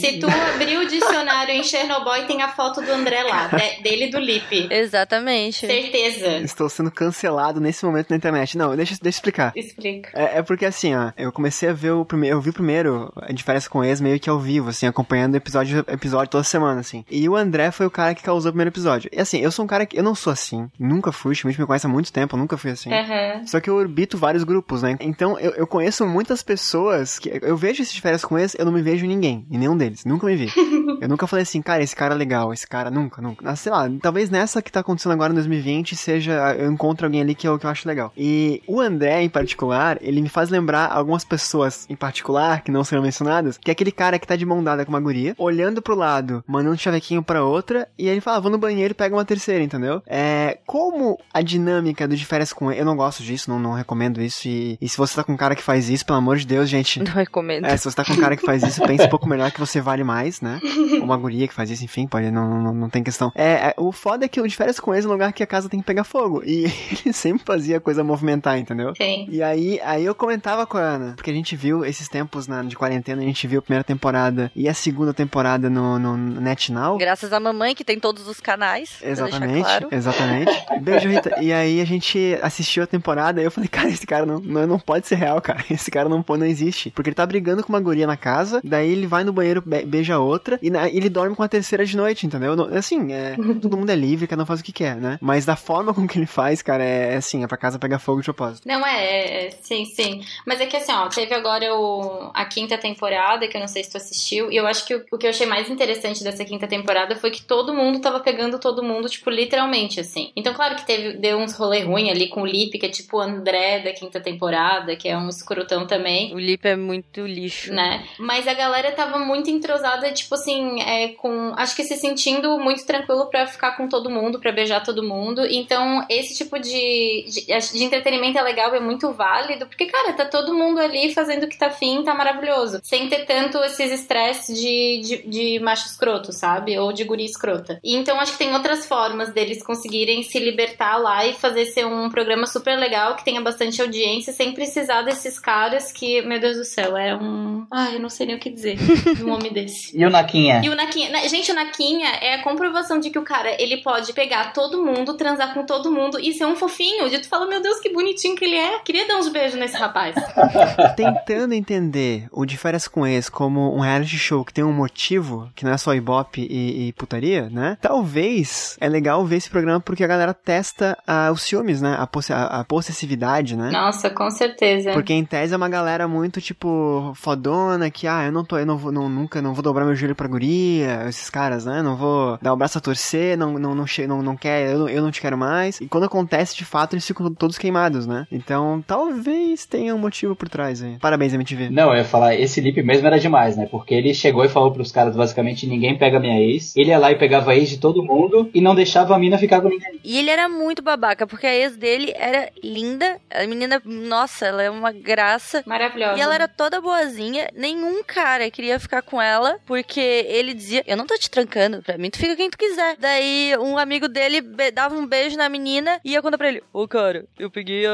[0.00, 4.06] se tu abrir o dicionário em Chernobyl, tem a foto do André lá, de- dele
[4.06, 4.68] e do Lipe.
[4.70, 5.66] Exatamente.
[5.66, 6.38] Certeza.
[6.38, 8.56] Estou sendo cancelado nesse momento na internet.
[8.56, 9.52] Não, deixa, deixa eu explicar.
[9.54, 10.10] Explica.
[10.14, 12.36] É, é porque assim, ó, eu comecei a ver o primeiro.
[12.36, 15.84] Eu vi o primeiro a diferença com ex meio que ao vivo, assim, acompanhando episódio
[15.88, 17.04] episódio toda semana, assim.
[17.10, 19.10] E o André foi o cara que causou o primeiro episódio.
[19.12, 19.98] E assim, eu sou um cara que.
[19.98, 20.68] Eu não sou assim.
[20.78, 22.92] Nunca fui, o Schmidt me conhece há muito tempo, nunca fui assim.
[22.92, 23.46] Aham.
[23.46, 24.96] Só que eu orbito vários grupos, né?
[25.00, 27.30] Então eu, eu conheço muitas pessoas que.
[27.42, 29.76] Eu vejo esses de férias com eles, eu não me vejo em ninguém, em nenhum
[29.76, 30.04] deles.
[30.04, 30.50] Nunca me vi.
[31.00, 33.48] eu nunca falei assim, cara, esse cara é legal, esse cara nunca, nunca.
[33.48, 36.54] Ah, sei lá, talvez nessa que tá acontecendo agora em 2020 seja.
[36.60, 38.12] Eu encontro alguém ali que eu, que eu acho legal.
[38.16, 42.84] E o André, em particular, ele me faz lembrar algumas pessoas em particular, que não
[42.84, 45.82] serão mencionadas, que é aquele cara que tá de mão dada com uma guria, olhando
[45.82, 48.92] pro lado, mandando um chavequinho pra outra, e aí ele fala, "Ah, vou no banheiro
[48.92, 50.02] e pega uma terceira, entendeu?
[50.06, 50.58] É.
[50.66, 52.80] Como a dinâmica do de férias com ele.
[52.80, 54.46] Eu não gosto disso, não, não recomendo isso.
[54.46, 56.68] E, e se você tá com um cara que faz isso, pelo amor de Deus,
[56.68, 57.00] gente.
[57.02, 57.64] Não recomendo.
[57.66, 59.58] É, se você tá com um cara que faz isso, pense um pouco melhor que
[59.58, 60.60] você vale mais, né?
[61.02, 63.32] Uma guria que faz isso, enfim, pode, não, não, não tem questão.
[63.34, 65.42] É, é, o foda é que o de férias com eles é um lugar que
[65.42, 66.39] a casa tem que pegar fogo.
[66.44, 66.64] E
[67.04, 68.94] ele sempre fazia a coisa movimentar, entendeu?
[68.96, 69.26] Sim.
[69.30, 72.62] E aí, aí eu comentava com a Ana, porque a gente viu esses tempos na,
[72.62, 76.98] de quarentena, a gente viu a primeira temporada e a segunda temporada no, no NetNow.
[76.98, 78.98] Graças à mamãe, que tem todos os canais.
[79.02, 79.88] Exatamente, claro.
[79.90, 80.52] exatamente.
[80.80, 81.36] Beijo, Rita.
[81.42, 84.66] E aí a gente assistiu a temporada e eu falei, cara, esse cara não, não,
[84.66, 85.64] não pode ser real, cara.
[85.70, 86.90] Esse cara não, não existe.
[86.90, 89.84] Porque ele tá brigando com uma guria na casa, daí ele vai no banheiro, be-
[89.84, 92.54] beija outra, e na- ele dorme com a terceira de noite, entendeu?
[92.76, 95.18] Assim, é, todo mundo é livre, cada um faz o que quer, né?
[95.20, 97.98] Mas da forma com que ele faz, cara, é, é assim, é pra casa pegar
[97.98, 98.66] fogo de propósito.
[98.66, 100.22] Não, é, é, é, sim, sim.
[100.46, 103.84] Mas é que assim, ó, teve agora o, a quinta temporada, que eu não sei
[103.84, 106.44] se tu assistiu, e eu acho que o, o que eu achei mais interessante dessa
[106.44, 110.32] quinta temporada foi que todo mundo tava pegando todo mundo, tipo, literalmente, assim.
[110.36, 113.18] Então, claro que teve, deu uns rolê ruim ali com o Lip, que é tipo
[113.18, 116.32] o André da quinta temporada, que é um escrotão também.
[116.34, 117.72] O Lip é muito lixo.
[117.72, 118.06] Né?
[118.18, 121.52] Mas a galera tava muito entrosada, tipo assim, é, com.
[121.56, 125.44] Acho que se sentindo muito tranquilo pra ficar com todo mundo, pra beijar todo mundo.
[125.46, 130.24] Então, esse tipo de, de, de entretenimento é legal, é muito válido, porque, cara, tá
[130.24, 132.80] todo mundo ali fazendo o que tá afim, tá maravilhoso.
[132.82, 136.78] Sem ter tanto esses estresses de, de, de macho escroto, sabe?
[136.78, 137.80] Ou de guria escrota.
[137.82, 141.86] E então acho que tem outras formas deles conseguirem se libertar lá e fazer ser
[141.86, 146.56] um programa super legal, que tenha bastante audiência, sem precisar desses caras que, meu Deus
[146.56, 147.66] do céu, é um.
[147.70, 149.96] Ai, eu não sei nem o que dizer de um homem desse.
[149.98, 150.60] E o Naquinha?
[150.64, 153.78] E o Naquinha, na- gente, o Naquinha é a comprovação de que o cara, ele
[153.78, 157.06] pode pegar todo mundo, transar com todo mundo e ser um fofinho.
[157.06, 158.78] E tu fala, meu Deus, que bonitinho que ele é.
[158.80, 160.14] Queria dar uns beijos nesse rapaz.
[160.96, 165.48] Tentando entender o de férias com ex como um reality show que tem um motivo,
[165.54, 167.76] que não é só ibope e, e putaria, né?
[167.80, 171.96] Talvez é legal ver esse programa porque a galera testa ah, os ciúmes, né?
[171.98, 173.70] A, posse- a- a possessividade, né?
[173.70, 174.92] Nossa, com certeza.
[174.92, 178.66] Porque em tese é uma galera muito, tipo, fodona, que, ah, eu não tô, eu
[178.66, 181.82] não vou, não, nunca, não vou dobrar meu joelho pra guria, esses caras, né?
[181.82, 185.02] Não vou dar o braço a torcer, não, não, não, não, não quer, eu, eu
[185.02, 185.80] não te quero mais.
[185.80, 188.26] E quando acontece, de fato, eles ficam todos queimados, né?
[188.30, 190.98] Então, talvez tenha um motivo por trás aí.
[190.98, 191.70] Parabéns, MTV.
[191.70, 193.66] Não, eu ia falar, esse Lip mesmo era demais, né?
[193.70, 196.74] Porque ele chegou e falou pros caras, basicamente, ninguém pega minha ex.
[196.76, 199.38] Ele ia lá e pegava a ex de todo mundo e não deixava a mina
[199.38, 200.00] ficar com ninguém.
[200.04, 203.18] E ele era muito babaca, porque a ex dele era linda.
[203.30, 205.62] A menina, nossa, ela é uma graça.
[205.66, 206.18] Maravilhosa.
[206.18, 210.96] E ela era toda boazinha, nenhum cara queria ficar com ela, porque ele dizia: Eu
[210.96, 212.96] não tô te trancando, pra mim tu fica quem tu quiser.
[212.98, 214.40] Daí um amigo dele
[214.72, 217.90] dava um beijo na menina e ia contar pra ele: Ô cara, eu peguei a,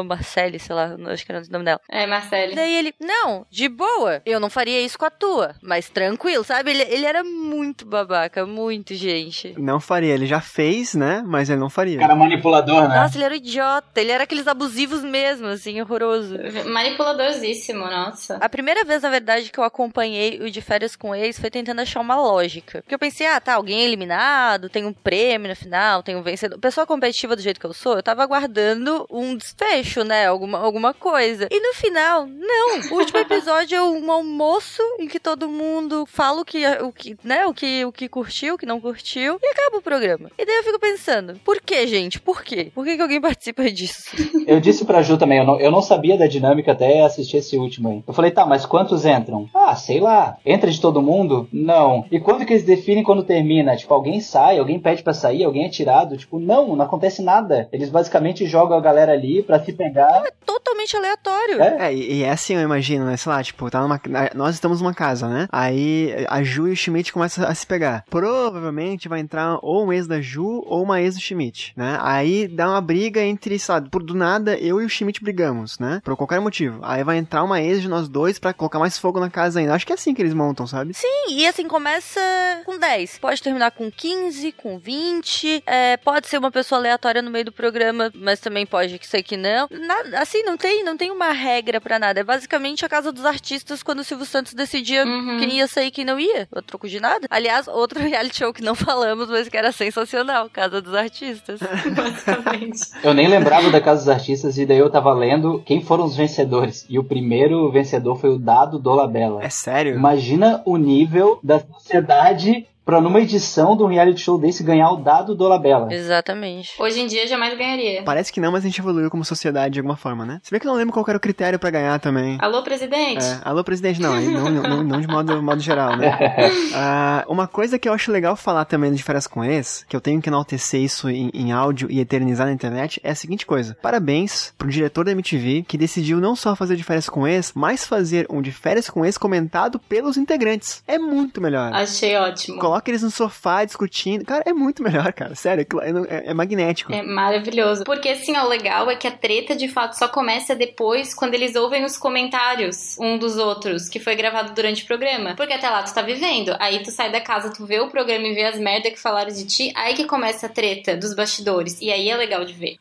[0.00, 1.80] a Marcele, sei lá, acho que era o nome dela.
[1.88, 2.54] É, Marcele.
[2.54, 6.70] Daí ele: Não, de boa, eu não faria isso com a tua, mas tranquilo, sabe?
[6.70, 9.54] Ele, ele era muito babaca, muito gente.
[9.58, 11.22] Não faria, ele já fez, né?
[11.26, 11.98] Mas ele não faria.
[11.98, 12.96] Cara manipulador, né?
[12.96, 16.36] Nossa, ele era um idiota, ele era aqueles abusivos mesmo, assim, horroroso.
[16.66, 18.36] Manipuladorzíssimo, nossa.
[18.36, 21.80] A primeira vez, na verdade, que eu acompanhei o de férias com ex foi tentando
[21.80, 22.82] achar uma lógica.
[22.82, 26.22] Porque eu pensei, ah, tá, alguém é eliminado, tem um prêmio no final, tem um
[26.22, 26.58] vencedor.
[26.58, 30.26] Pessoa competitiva do jeito que eu sou, eu tava aguardando um desfecho, né?
[30.26, 31.48] Alguma, alguma coisa.
[31.50, 32.80] E no final, não.
[32.90, 37.16] O último episódio é um almoço em que todo mundo fala o que, o que,
[37.22, 40.30] né, o que, o que curtiu, o que não curtiu, e acaba o programa.
[40.36, 42.20] E daí eu fico pensando, por que, gente?
[42.20, 42.72] Por quê?
[42.74, 44.16] Por que, que alguém participa disso?
[44.48, 47.56] Eu disse pra Ju também, eu não, eu não sabia da dinâmica até assistir esse
[47.58, 48.02] último aí.
[48.06, 49.46] Eu falei, tá, mas quantos entram?
[49.54, 50.38] Ah, sei lá.
[50.44, 51.46] Entra de todo mundo?
[51.52, 52.06] Não.
[52.10, 53.76] E quando que eles definem quando termina?
[53.76, 56.16] Tipo, alguém sai, alguém pede pra sair, alguém é tirado?
[56.16, 57.68] Tipo, não, não acontece nada.
[57.72, 60.22] Eles basicamente jogam a galera ali pra se pegar.
[60.26, 61.62] É totalmente aleatório.
[61.62, 61.88] É?
[61.88, 63.16] É, e, e é assim, eu imagino, né?
[63.16, 64.00] Sei lá, tipo, tá numa.
[64.34, 65.48] Nós estamos numa casa, né?
[65.52, 68.04] Aí a Ju e o Schmidt começam a se pegar.
[68.10, 71.98] Provavelmente vai entrar ou um ex da Ju ou uma ex do Schmidt, né?
[72.00, 75.78] Aí dá uma briga entre, sei lá, por do nada eu e o Schmidt brigamos,
[75.78, 76.00] né?
[76.04, 76.80] Por qualquer motivo.
[76.82, 79.74] Aí vai entrar uma ex de nós dois pra colocar mais fogo na casa ainda.
[79.74, 80.94] Acho que é assim que eles montam, sabe?
[80.94, 82.20] Sim, e assim, começa
[82.64, 83.18] com 10.
[83.18, 85.62] Pode terminar com 15, com 20.
[85.66, 89.36] é, pode ser uma pessoa aleatória no meio do programa, mas também pode ser que
[89.36, 89.68] não.
[89.70, 92.20] Nada, assim, não tem, não tem uma regra pra nada.
[92.20, 95.38] É basicamente a casa dos artistas quando o Silvio Santos decidia Uhum.
[95.38, 96.48] quem ia sair e quem não ia.
[96.54, 97.26] O troco de nada.
[97.30, 100.48] Aliás, outro reality show que não falamos, mas que era sensacional.
[100.50, 101.60] Casa dos Artistas.
[101.94, 102.80] Basicamente.
[103.02, 106.16] Eu nem lembrava da Casa dos Artistas e daí eu tava lendo quem foram os
[106.16, 106.84] vencedores.
[106.88, 109.42] E o primeiro vencedor foi o Dado Dolabella.
[109.42, 109.94] É sério?
[109.94, 114.96] Imagina o nível da sociedade pra numa edição de um reality show desse ganhar o
[114.96, 115.92] Dado Dolabella.
[115.92, 116.72] Exatamente.
[116.78, 118.02] Hoje em dia jamais ganharia.
[118.02, 120.40] Parece que não, mas a gente evoluiu como sociedade de alguma forma, né?
[120.42, 122.38] Se bem que eu não lembro qual era o critério pra ganhar também.
[122.40, 123.22] Alô, presidente?
[123.22, 126.16] É, alô, presidente, não, não, não, não de modo, modo geral, né?
[126.74, 130.00] Ah, uma coisa que eu acho legal falar também de Férias com Ex, que eu
[130.00, 133.76] tenho que enaltecer isso em, em áudio e eternizar na internet, é a seguinte coisa.
[133.82, 137.86] Parabéns pro diretor da MTV, que decidiu não só fazer de Férias com Ex, mas
[137.86, 140.82] fazer um de Férias com Ex comentado pelos integrantes.
[140.86, 141.72] É muito melhor.
[141.74, 142.58] Achei ótimo.
[142.58, 144.24] Coloca eles no sofá discutindo.
[144.24, 145.34] Cara, é muito melhor, cara.
[145.34, 146.92] Sério, é, é- é magnético.
[146.92, 147.84] É maravilhoso.
[147.84, 151.34] Porque assim, ó, o legal é que a treta de fato só começa depois quando
[151.34, 155.34] eles ouvem os comentários um dos outros, que foi gravado durante o programa.
[155.36, 156.54] Porque até lá tu tá vivendo.
[156.58, 159.30] Aí tu sai da casa, tu vê o programa e vê as merda que falaram
[159.32, 159.72] de ti.
[159.76, 161.80] Aí que começa a treta dos bastidores.
[161.80, 162.76] E aí é legal de ver.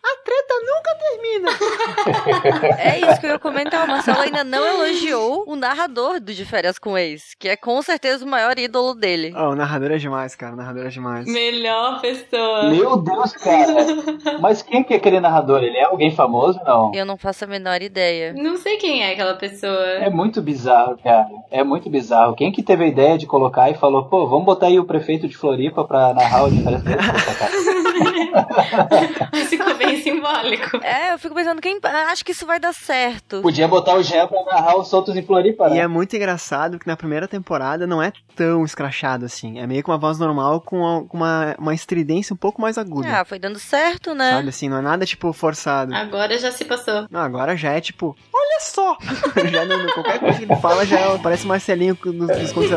[2.80, 3.86] É isso que eu ia comentar.
[3.86, 7.82] O Marcelo ainda não elogiou o narrador do De Férias com Ex, que é com
[7.82, 9.34] certeza o maior ídolo dele.
[9.36, 10.54] Oh, o narrador é demais, cara.
[10.54, 11.26] O narrador é demais.
[11.26, 12.70] Melhor pessoa.
[12.70, 13.74] Meu Deus, cara.
[14.40, 15.64] Mas quem que é aquele narrador?
[15.64, 16.60] Ele é alguém famoso?
[16.66, 16.94] Não.
[16.94, 18.34] Eu não faço a menor ideia.
[18.34, 19.86] Não sei quem é aquela pessoa.
[19.86, 21.28] É muito bizarro, cara.
[21.52, 22.36] É muito bizarro.
[22.36, 25.28] Quem que teve a ideia de colocar e falou, pô, vamos botar aí o prefeito
[25.28, 26.84] de Floripa pra narrar o diferença
[29.32, 30.78] Mas ficou bem simbólico.
[30.84, 31.80] É, eu fico pensando, quem.
[32.12, 33.42] Acho que isso vai dar certo.
[33.42, 35.80] Podia botar o Jean pra narrar os soltos em Floripa, E né?
[35.80, 39.60] é muito engraçado que na primeira temporada não é tão escrachado assim.
[39.60, 40.80] É meio que uma voz normal com
[41.14, 43.08] uma, uma, estridência um pouco mais aguda.
[43.22, 44.32] Ah, foi dando certo, né?
[44.32, 45.94] Sabe assim, não é nada tipo forçado.
[45.94, 47.08] Agora já se passou.
[47.10, 48.98] Não, agora já é tipo, olha só!
[49.52, 52.72] já não, qualquer coisa que ele fala já é- parece Marcelinho dos, dos contos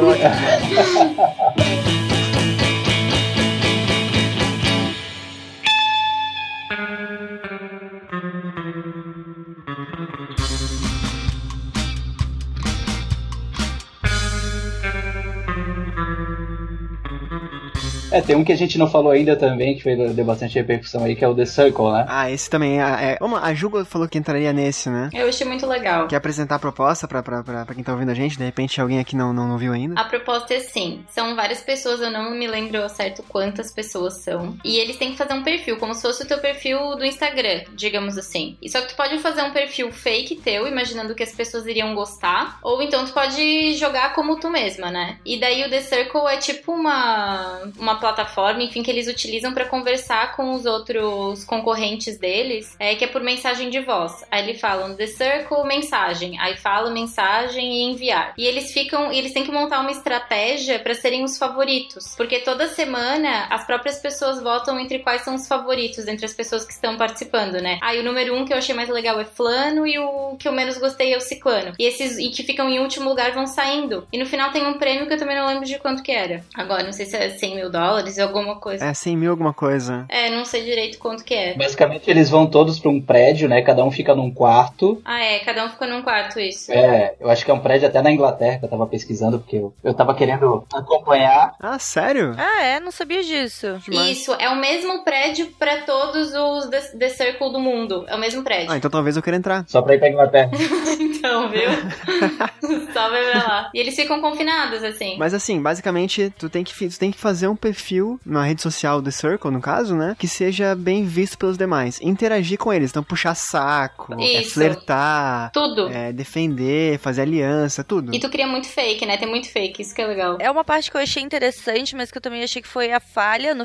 [18.11, 21.05] É, tem um que a gente não falou ainda também, que fez, deu bastante repercussão
[21.05, 22.07] aí, que é o The Circle, né?
[22.09, 23.13] Ah, esse também é.
[23.13, 25.11] é a Juga falou que entraria nesse, né?
[25.13, 26.09] Eu achei muito legal.
[26.09, 28.37] Quer apresentar a proposta pra, pra, pra, pra quem tá ouvindo a gente?
[28.37, 30.01] De repente alguém aqui não, não, não viu ainda?
[30.01, 34.15] A proposta é assim: são várias pessoas, eu não me lembro ao certo quantas pessoas
[34.15, 34.57] são.
[34.65, 37.63] E eles têm que fazer um perfil, como se fosse o teu perfil do Instagram,
[37.75, 38.57] digamos assim.
[38.61, 41.95] E só que tu pode fazer um perfil fake teu, imaginando que as pessoas iriam
[41.95, 42.59] gostar.
[42.63, 45.19] Ou então tu pode jogar como tu mesma, né?
[45.25, 49.67] E daí o The Circle é tipo uma, uma plataforma, enfim, que eles utilizam pra
[49.67, 54.25] conversar com os outros concorrentes deles, é, que é por mensagem de voz.
[54.31, 56.39] Aí eles falam The Circle, mensagem.
[56.41, 58.35] Aí fala mensagem e enviar.
[58.37, 62.67] E eles ficam, eles têm que montar uma estratégia pra serem os favoritos, porque toda
[62.69, 66.97] semana as próprias pessoas votam entre quais são os favoritos entre as pessoas que estão
[66.97, 67.79] participando, né?
[67.83, 70.53] Aí o número um que eu achei mais legal é Flano e o que eu
[70.53, 71.75] menos gostei é o Ciclano.
[71.79, 74.07] E esses e que ficam em último lugar vão saindo.
[74.13, 76.45] E no final tem um prêmio que eu também não lembro de quanto que era.
[76.55, 78.85] Agora, não sei se é 100 mil dólares ou alguma coisa.
[78.85, 80.05] É 100 mil alguma coisa.
[80.09, 81.55] É, não sei direito quanto que é.
[81.55, 83.63] Basicamente eles vão todos pra um prédio, né?
[83.63, 85.01] Cada um fica num quarto.
[85.05, 86.73] Ah, é, cada um fica num quarto, isso.
[86.73, 89.57] É, eu acho que é um prédio até na Inglaterra que eu tava pesquisando, porque
[89.57, 91.55] eu, eu tava querendo acompanhar.
[91.61, 92.35] Ah, sério?
[92.39, 92.81] Ah, é?
[92.81, 93.79] Não sabia disso.
[93.89, 94.19] Demais.
[94.19, 98.05] Isso, é o mesmo prédio pra todos os The, The Circle do mundo.
[98.09, 98.71] É o mesmo prédio.
[98.71, 99.65] Ah, então talvez eu queira entrar.
[99.67, 100.51] Só pra ir pra Inglaterra.
[101.01, 101.71] então, viu?
[102.93, 103.71] Só vai pra lá.
[103.75, 105.17] E eles ficam confinados, assim.
[105.19, 107.80] Mas assim, basicamente, tu tem que, tu tem que fazer um perfil
[108.25, 110.17] na rede social do Circle, no caso, né?
[110.19, 112.01] Que seja bem visto pelos demais.
[112.01, 112.91] Interagir com eles.
[112.91, 115.89] Então, puxar saco, é, flertar, Tudo.
[115.89, 118.15] é, defender, fazer aliança, tudo.
[118.15, 119.17] E tu cria muito fake, né?
[119.17, 120.37] Tem muito fake, isso que é legal.
[120.41, 123.01] É uma parte que eu achei interessante, mas que eu também achei que foi a
[123.01, 123.65] falha, no,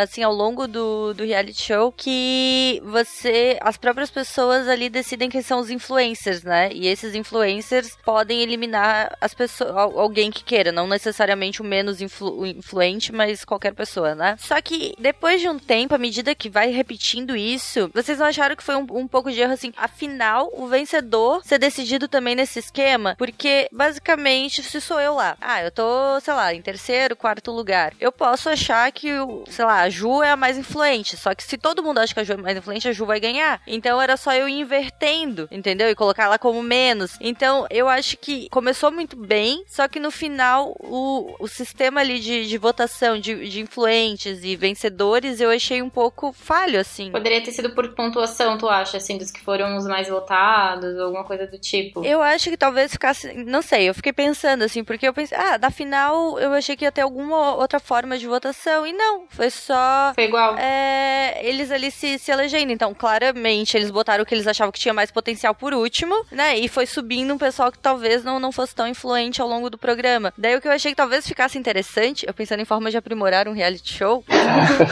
[0.00, 5.42] assim, ao longo do, do reality show, que você, as próprias pessoas ali decidem quem
[5.42, 6.70] são os influencers, né?
[6.72, 12.00] E esses influencers podem eliminar as pessoas, al- alguém que queira, não necessariamente o menos
[12.00, 14.36] influ- influente, mas qualquer pessoa, né?
[14.38, 18.56] Só que depois de um tempo, à medida que vai repetindo isso, vocês não acharam
[18.56, 19.72] que foi um, um pouco de erro assim?
[19.76, 25.62] Afinal, o vencedor ser decidido também nesse esquema, porque basicamente, se sou eu lá, ah,
[25.62, 29.10] eu tô, sei lá, em terceiro, quarto lugar, eu posso achar que,
[29.48, 32.20] sei lá, a Ju é a mais influente, só que se todo mundo acha que
[32.20, 33.60] a Ju é mais influente, a Ju vai ganhar.
[33.66, 35.88] Então era só eu invertendo, entendeu?
[35.88, 37.16] E colocar ela como menos.
[37.20, 42.18] Então eu acho que começou muito bem, só que no final o, o sistema ali
[42.18, 47.10] de, de votação de, de influentes e vencedores eu achei um pouco falho, assim.
[47.10, 51.24] Poderia ter sido por pontuação, tu acha, assim, dos que foram os mais votados, alguma
[51.24, 52.04] coisa do tipo.
[52.04, 53.32] Eu acho que talvez ficasse.
[53.34, 56.84] Não sei, eu fiquei pensando assim, porque eu pensei, ah, na final eu achei que
[56.84, 58.86] ia ter alguma outra forma de votação.
[58.86, 60.12] E não, foi só.
[60.14, 60.56] Foi igual.
[60.58, 62.72] é, eles ali se, se elegendo.
[62.72, 66.58] Então, claramente, eles botaram o que eles achavam que tinha mais potencial por último, né?
[66.58, 69.78] E foi subindo um pessoal que talvez não, não fosse tão influente ao longo do
[69.78, 70.32] programa.
[70.36, 73.33] Daí o que eu achei que talvez ficasse interessante, eu pensando em forma de aprimorar
[73.48, 74.24] um reality show,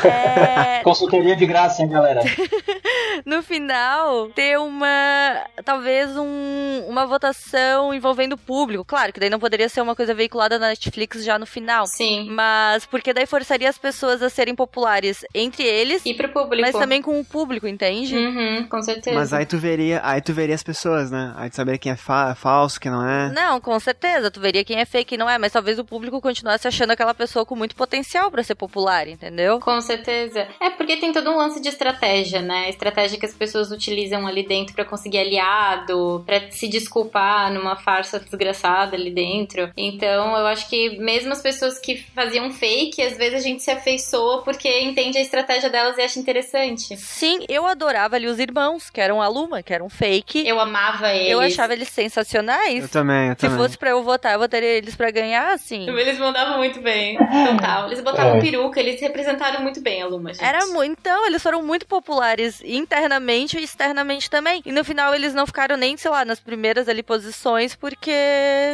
[0.04, 2.20] é, Consultoria de graça, hein, galera?
[3.24, 5.44] no final, ter uma.
[5.64, 8.84] Talvez um, uma votação envolvendo o público.
[8.84, 11.86] Claro que daí não poderia ser uma coisa veiculada na Netflix já no final.
[11.86, 12.28] Sim.
[12.30, 16.62] Mas porque daí forçaria as pessoas a serem populares entre eles, E pro público.
[16.62, 18.16] mas também com o público, entende?
[18.16, 19.14] Uhum, com certeza.
[19.16, 21.32] Mas aí tu veria, aí tu veria as pessoas, né?
[21.36, 23.30] Aí tu saberia quem é fa- falso, quem não é.
[23.30, 24.30] Não, com certeza.
[24.30, 26.92] Tu veria quem é fake e quem não é, mas talvez o público continuasse achando
[26.92, 29.60] aquela pessoa com muito potencial pra ser popular, entendeu?
[29.60, 30.48] Com certeza.
[30.60, 32.68] É porque tem todo um lance de estratégia, né?
[32.68, 38.18] Estratégia que as pessoas utilizam ali dentro pra conseguir aliado, pra se desculpar numa farsa
[38.18, 39.70] desgraçada ali dentro.
[39.76, 43.70] Então, eu acho que mesmo as pessoas que faziam fake, às vezes a gente se
[43.70, 46.96] afeiçoa porque entende a estratégia delas e acha interessante.
[46.96, 50.46] Sim, eu adorava ali os irmãos, que eram a Luma, que eram fake.
[50.46, 51.30] Eu amava eles.
[51.32, 52.82] Eu achava eles sensacionais.
[52.82, 53.58] Eu também, eu Se também.
[53.58, 55.88] fosse pra eu votar, eu votaria eles pra ganhar, assim.
[55.88, 57.16] Eles mandavam muito bem.
[57.18, 57.86] Total.
[57.86, 58.40] Eles botavam É.
[58.40, 60.44] peruca, eles representaram muito bem a Luma, gente.
[60.44, 60.92] Era muito.
[61.00, 64.62] Então, eles foram muito populares internamente e externamente também.
[64.64, 68.12] E no final eles não ficaram nem, sei lá, nas primeiras ali posições, porque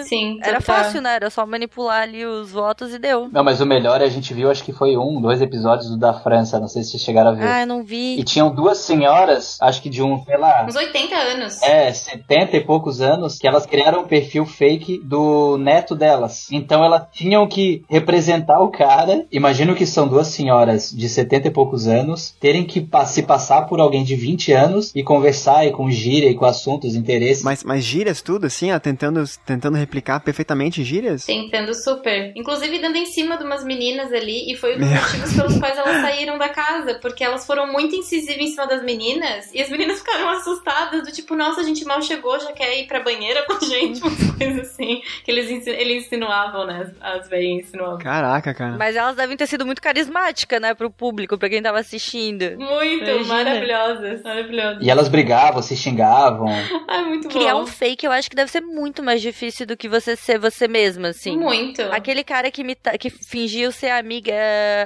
[0.04, 0.76] Sim, era total.
[0.76, 1.14] fácil, né?
[1.14, 3.28] Era só manipular ali os votos e deu.
[3.32, 6.12] Não, mas o melhor a gente viu, acho que foi um, dois episódios do da
[6.14, 7.46] França, não sei se vocês chegaram a ver.
[7.46, 8.18] Ah, eu não vi.
[8.18, 11.62] E tinham duas senhoras, acho que de um, sei lá, Uns 80 anos.
[11.62, 16.48] é, 70 e poucos anos, que elas criaram um perfil fake do neto delas.
[16.50, 19.24] Então elas tinham que representar o cara.
[19.30, 23.62] Imagino que são duas senhoras de 70 e poucos anos, terem que pa- se passar
[23.62, 27.42] por alguém de 20 anos e conversar e com gíria e com assuntos, interesses.
[27.44, 31.26] Mas, mas gírias tudo, assim, ó, tentando, tentando replicar perfeitamente gírias?
[31.26, 32.32] Tentando super.
[32.36, 34.50] Inclusive dando em cima de umas meninas ali.
[34.50, 35.00] E foi um dos Meu.
[35.00, 36.94] motivos pelos quais elas saíram da casa.
[37.00, 39.52] Porque elas foram muito incisivas em cima das meninas.
[39.52, 41.04] E as meninas ficaram assustadas.
[41.04, 44.00] Do tipo, nossa, a gente mal chegou, já quer ir pra banheira com a gente.
[44.02, 45.02] Umas coisas assim.
[45.24, 46.90] Que eles, eles insinuavam, né?
[47.02, 47.98] As, as velhinhas insinuavam.
[47.98, 48.76] Caraca, cara.
[48.78, 52.56] Mas elas devem ter sido muito carismáticas, né, pro público, pra quem tava assistindo.
[52.58, 53.24] Muito Imagina.
[53.24, 54.22] maravilhosas.
[54.22, 54.82] Maravilhosas.
[54.82, 56.48] E elas brigavam, se xingavam.
[56.88, 57.62] Ai, muito Criar bom.
[57.62, 60.66] um fake eu acho que deve ser muito mais difícil do que você ser você
[60.68, 61.36] mesma, assim.
[61.36, 61.82] Muito.
[61.82, 64.32] Aquele cara que, imita, que fingiu ser amiga,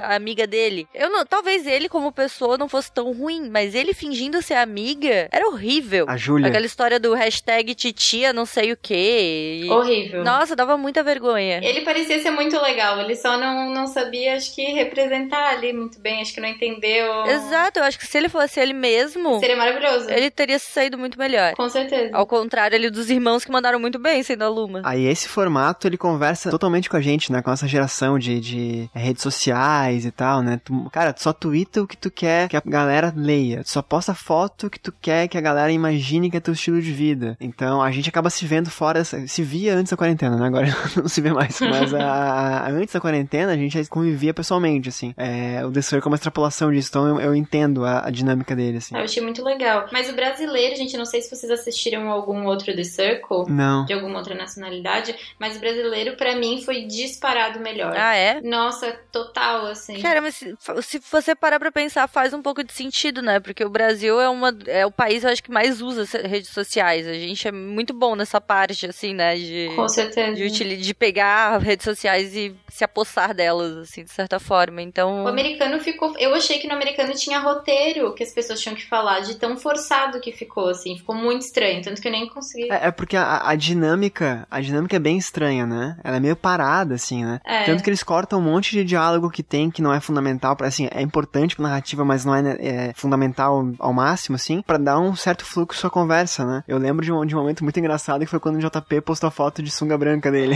[0.03, 0.87] amiga dele.
[0.93, 5.27] Eu não, talvez ele, como pessoa, não fosse tão ruim, mas ele fingindo ser amiga
[5.31, 6.05] era horrível.
[6.07, 6.47] A Júlia.
[6.47, 9.67] Aquela história do hashtag titia não sei o quê.
[9.69, 10.23] Horrível.
[10.23, 11.59] Nossa, dava muita vergonha.
[11.63, 15.99] Ele parecia ser muito legal, ele só não, não sabia, acho que, representar ali muito
[15.99, 17.25] bem, acho que não entendeu.
[17.25, 20.09] Exato, eu acho que se ele fosse ele mesmo, Seria maravilhoso.
[20.09, 21.53] ele teria saído muito melhor.
[21.55, 22.09] Com certeza.
[22.15, 24.81] Ao contrário ali dos irmãos que mandaram muito bem sendo a Luma.
[24.83, 27.41] Aí esse formato, ele conversa totalmente com a gente, né?
[27.41, 30.59] Com essa geração de, de redes sociais e tal, né?
[30.63, 33.63] Tu- cara, tu só twitta o que tu quer que a galera leia.
[33.63, 36.81] Tu só posta foto que tu quer que a galera imagine que é teu estilo
[36.81, 37.37] de vida.
[37.39, 40.47] Então a gente acaba se vendo fora, dessa- se via antes da quarentena, né?
[40.47, 41.59] Agora não se vê mais.
[41.59, 43.77] Mas a, a- antes da quarentena a gente
[44.13, 45.13] convivia pessoalmente, assim.
[45.17, 48.55] É, o The Circle é uma extrapolação disso, então eu, eu entendo a, a dinâmica
[48.55, 48.95] dele, assim.
[48.95, 49.87] Eu achei muito legal.
[49.91, 53.85] Mas o brasileiro, gente, não sei se vocês assistiram algum outro The Circle, Não.
[53.85, 57.95] de alguma outra nacionalidade, mas o brasileiro, pra mim, foi disparado melhor.
[57.97, 58.41] Ah, é?
[58.41, 59.99] Nossa, total, assim.
[60.01, 63.39] Cara, mas se, se você parar pra pensar, faz um pouco de sentido, né?
[63.39, 67.07] Porque o Brasil é, uma, é o país, eu acho, que mais usa redes sociais.
[67.07, 69.35] A gente é muito bom nessa parte, assim, né?
[69.35, 70.33] De, Com certeza.
[70.35, 74.81] de, de pegar redes sociais e se apossar delas, assim, de certa forma.
[74.81, 75.23] Então.
[75.23, 76.13] O americano ficou.
[76.17, 79.57] Eu achei que no americano tinha roteiro que as pessoas tinham que falar, de tão
[79.57, 80.97] forçado que ficou, assim.
[80.97, 82.71] Ficou muito estranho, tanto que eu nem consegui.
[82.71, 84.47] É, é porque a, a, dinâmica.
[84.49, 85.97] A dinâmica é bem estranha, né?
[86.03, 87.39] Ela é meio parada, assim, né?
[87.45, 87.63] É.
[87.63, 90.67] Tanto que eles cortam um monte de diálogo que tem que não é fundamental para
[90.67, 94.77] assim, é importante pra narrativa, mas não é, né, é fundamental ao máximo, assim, para
[94.77, 96.63] dar um certo fluxo à conversa, né?
[96.67, 99.27] Eu lembro de um, de um momento muito engraçado que foi quando o JP postou
[99.27, 100.55] a foto de sunga branca dele.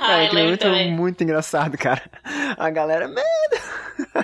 [0.00, 0.94] ah, é, muito, também.
[0.94, 2.02] muito engraçado, cara.
[2.58, 3.65] A galera, medo.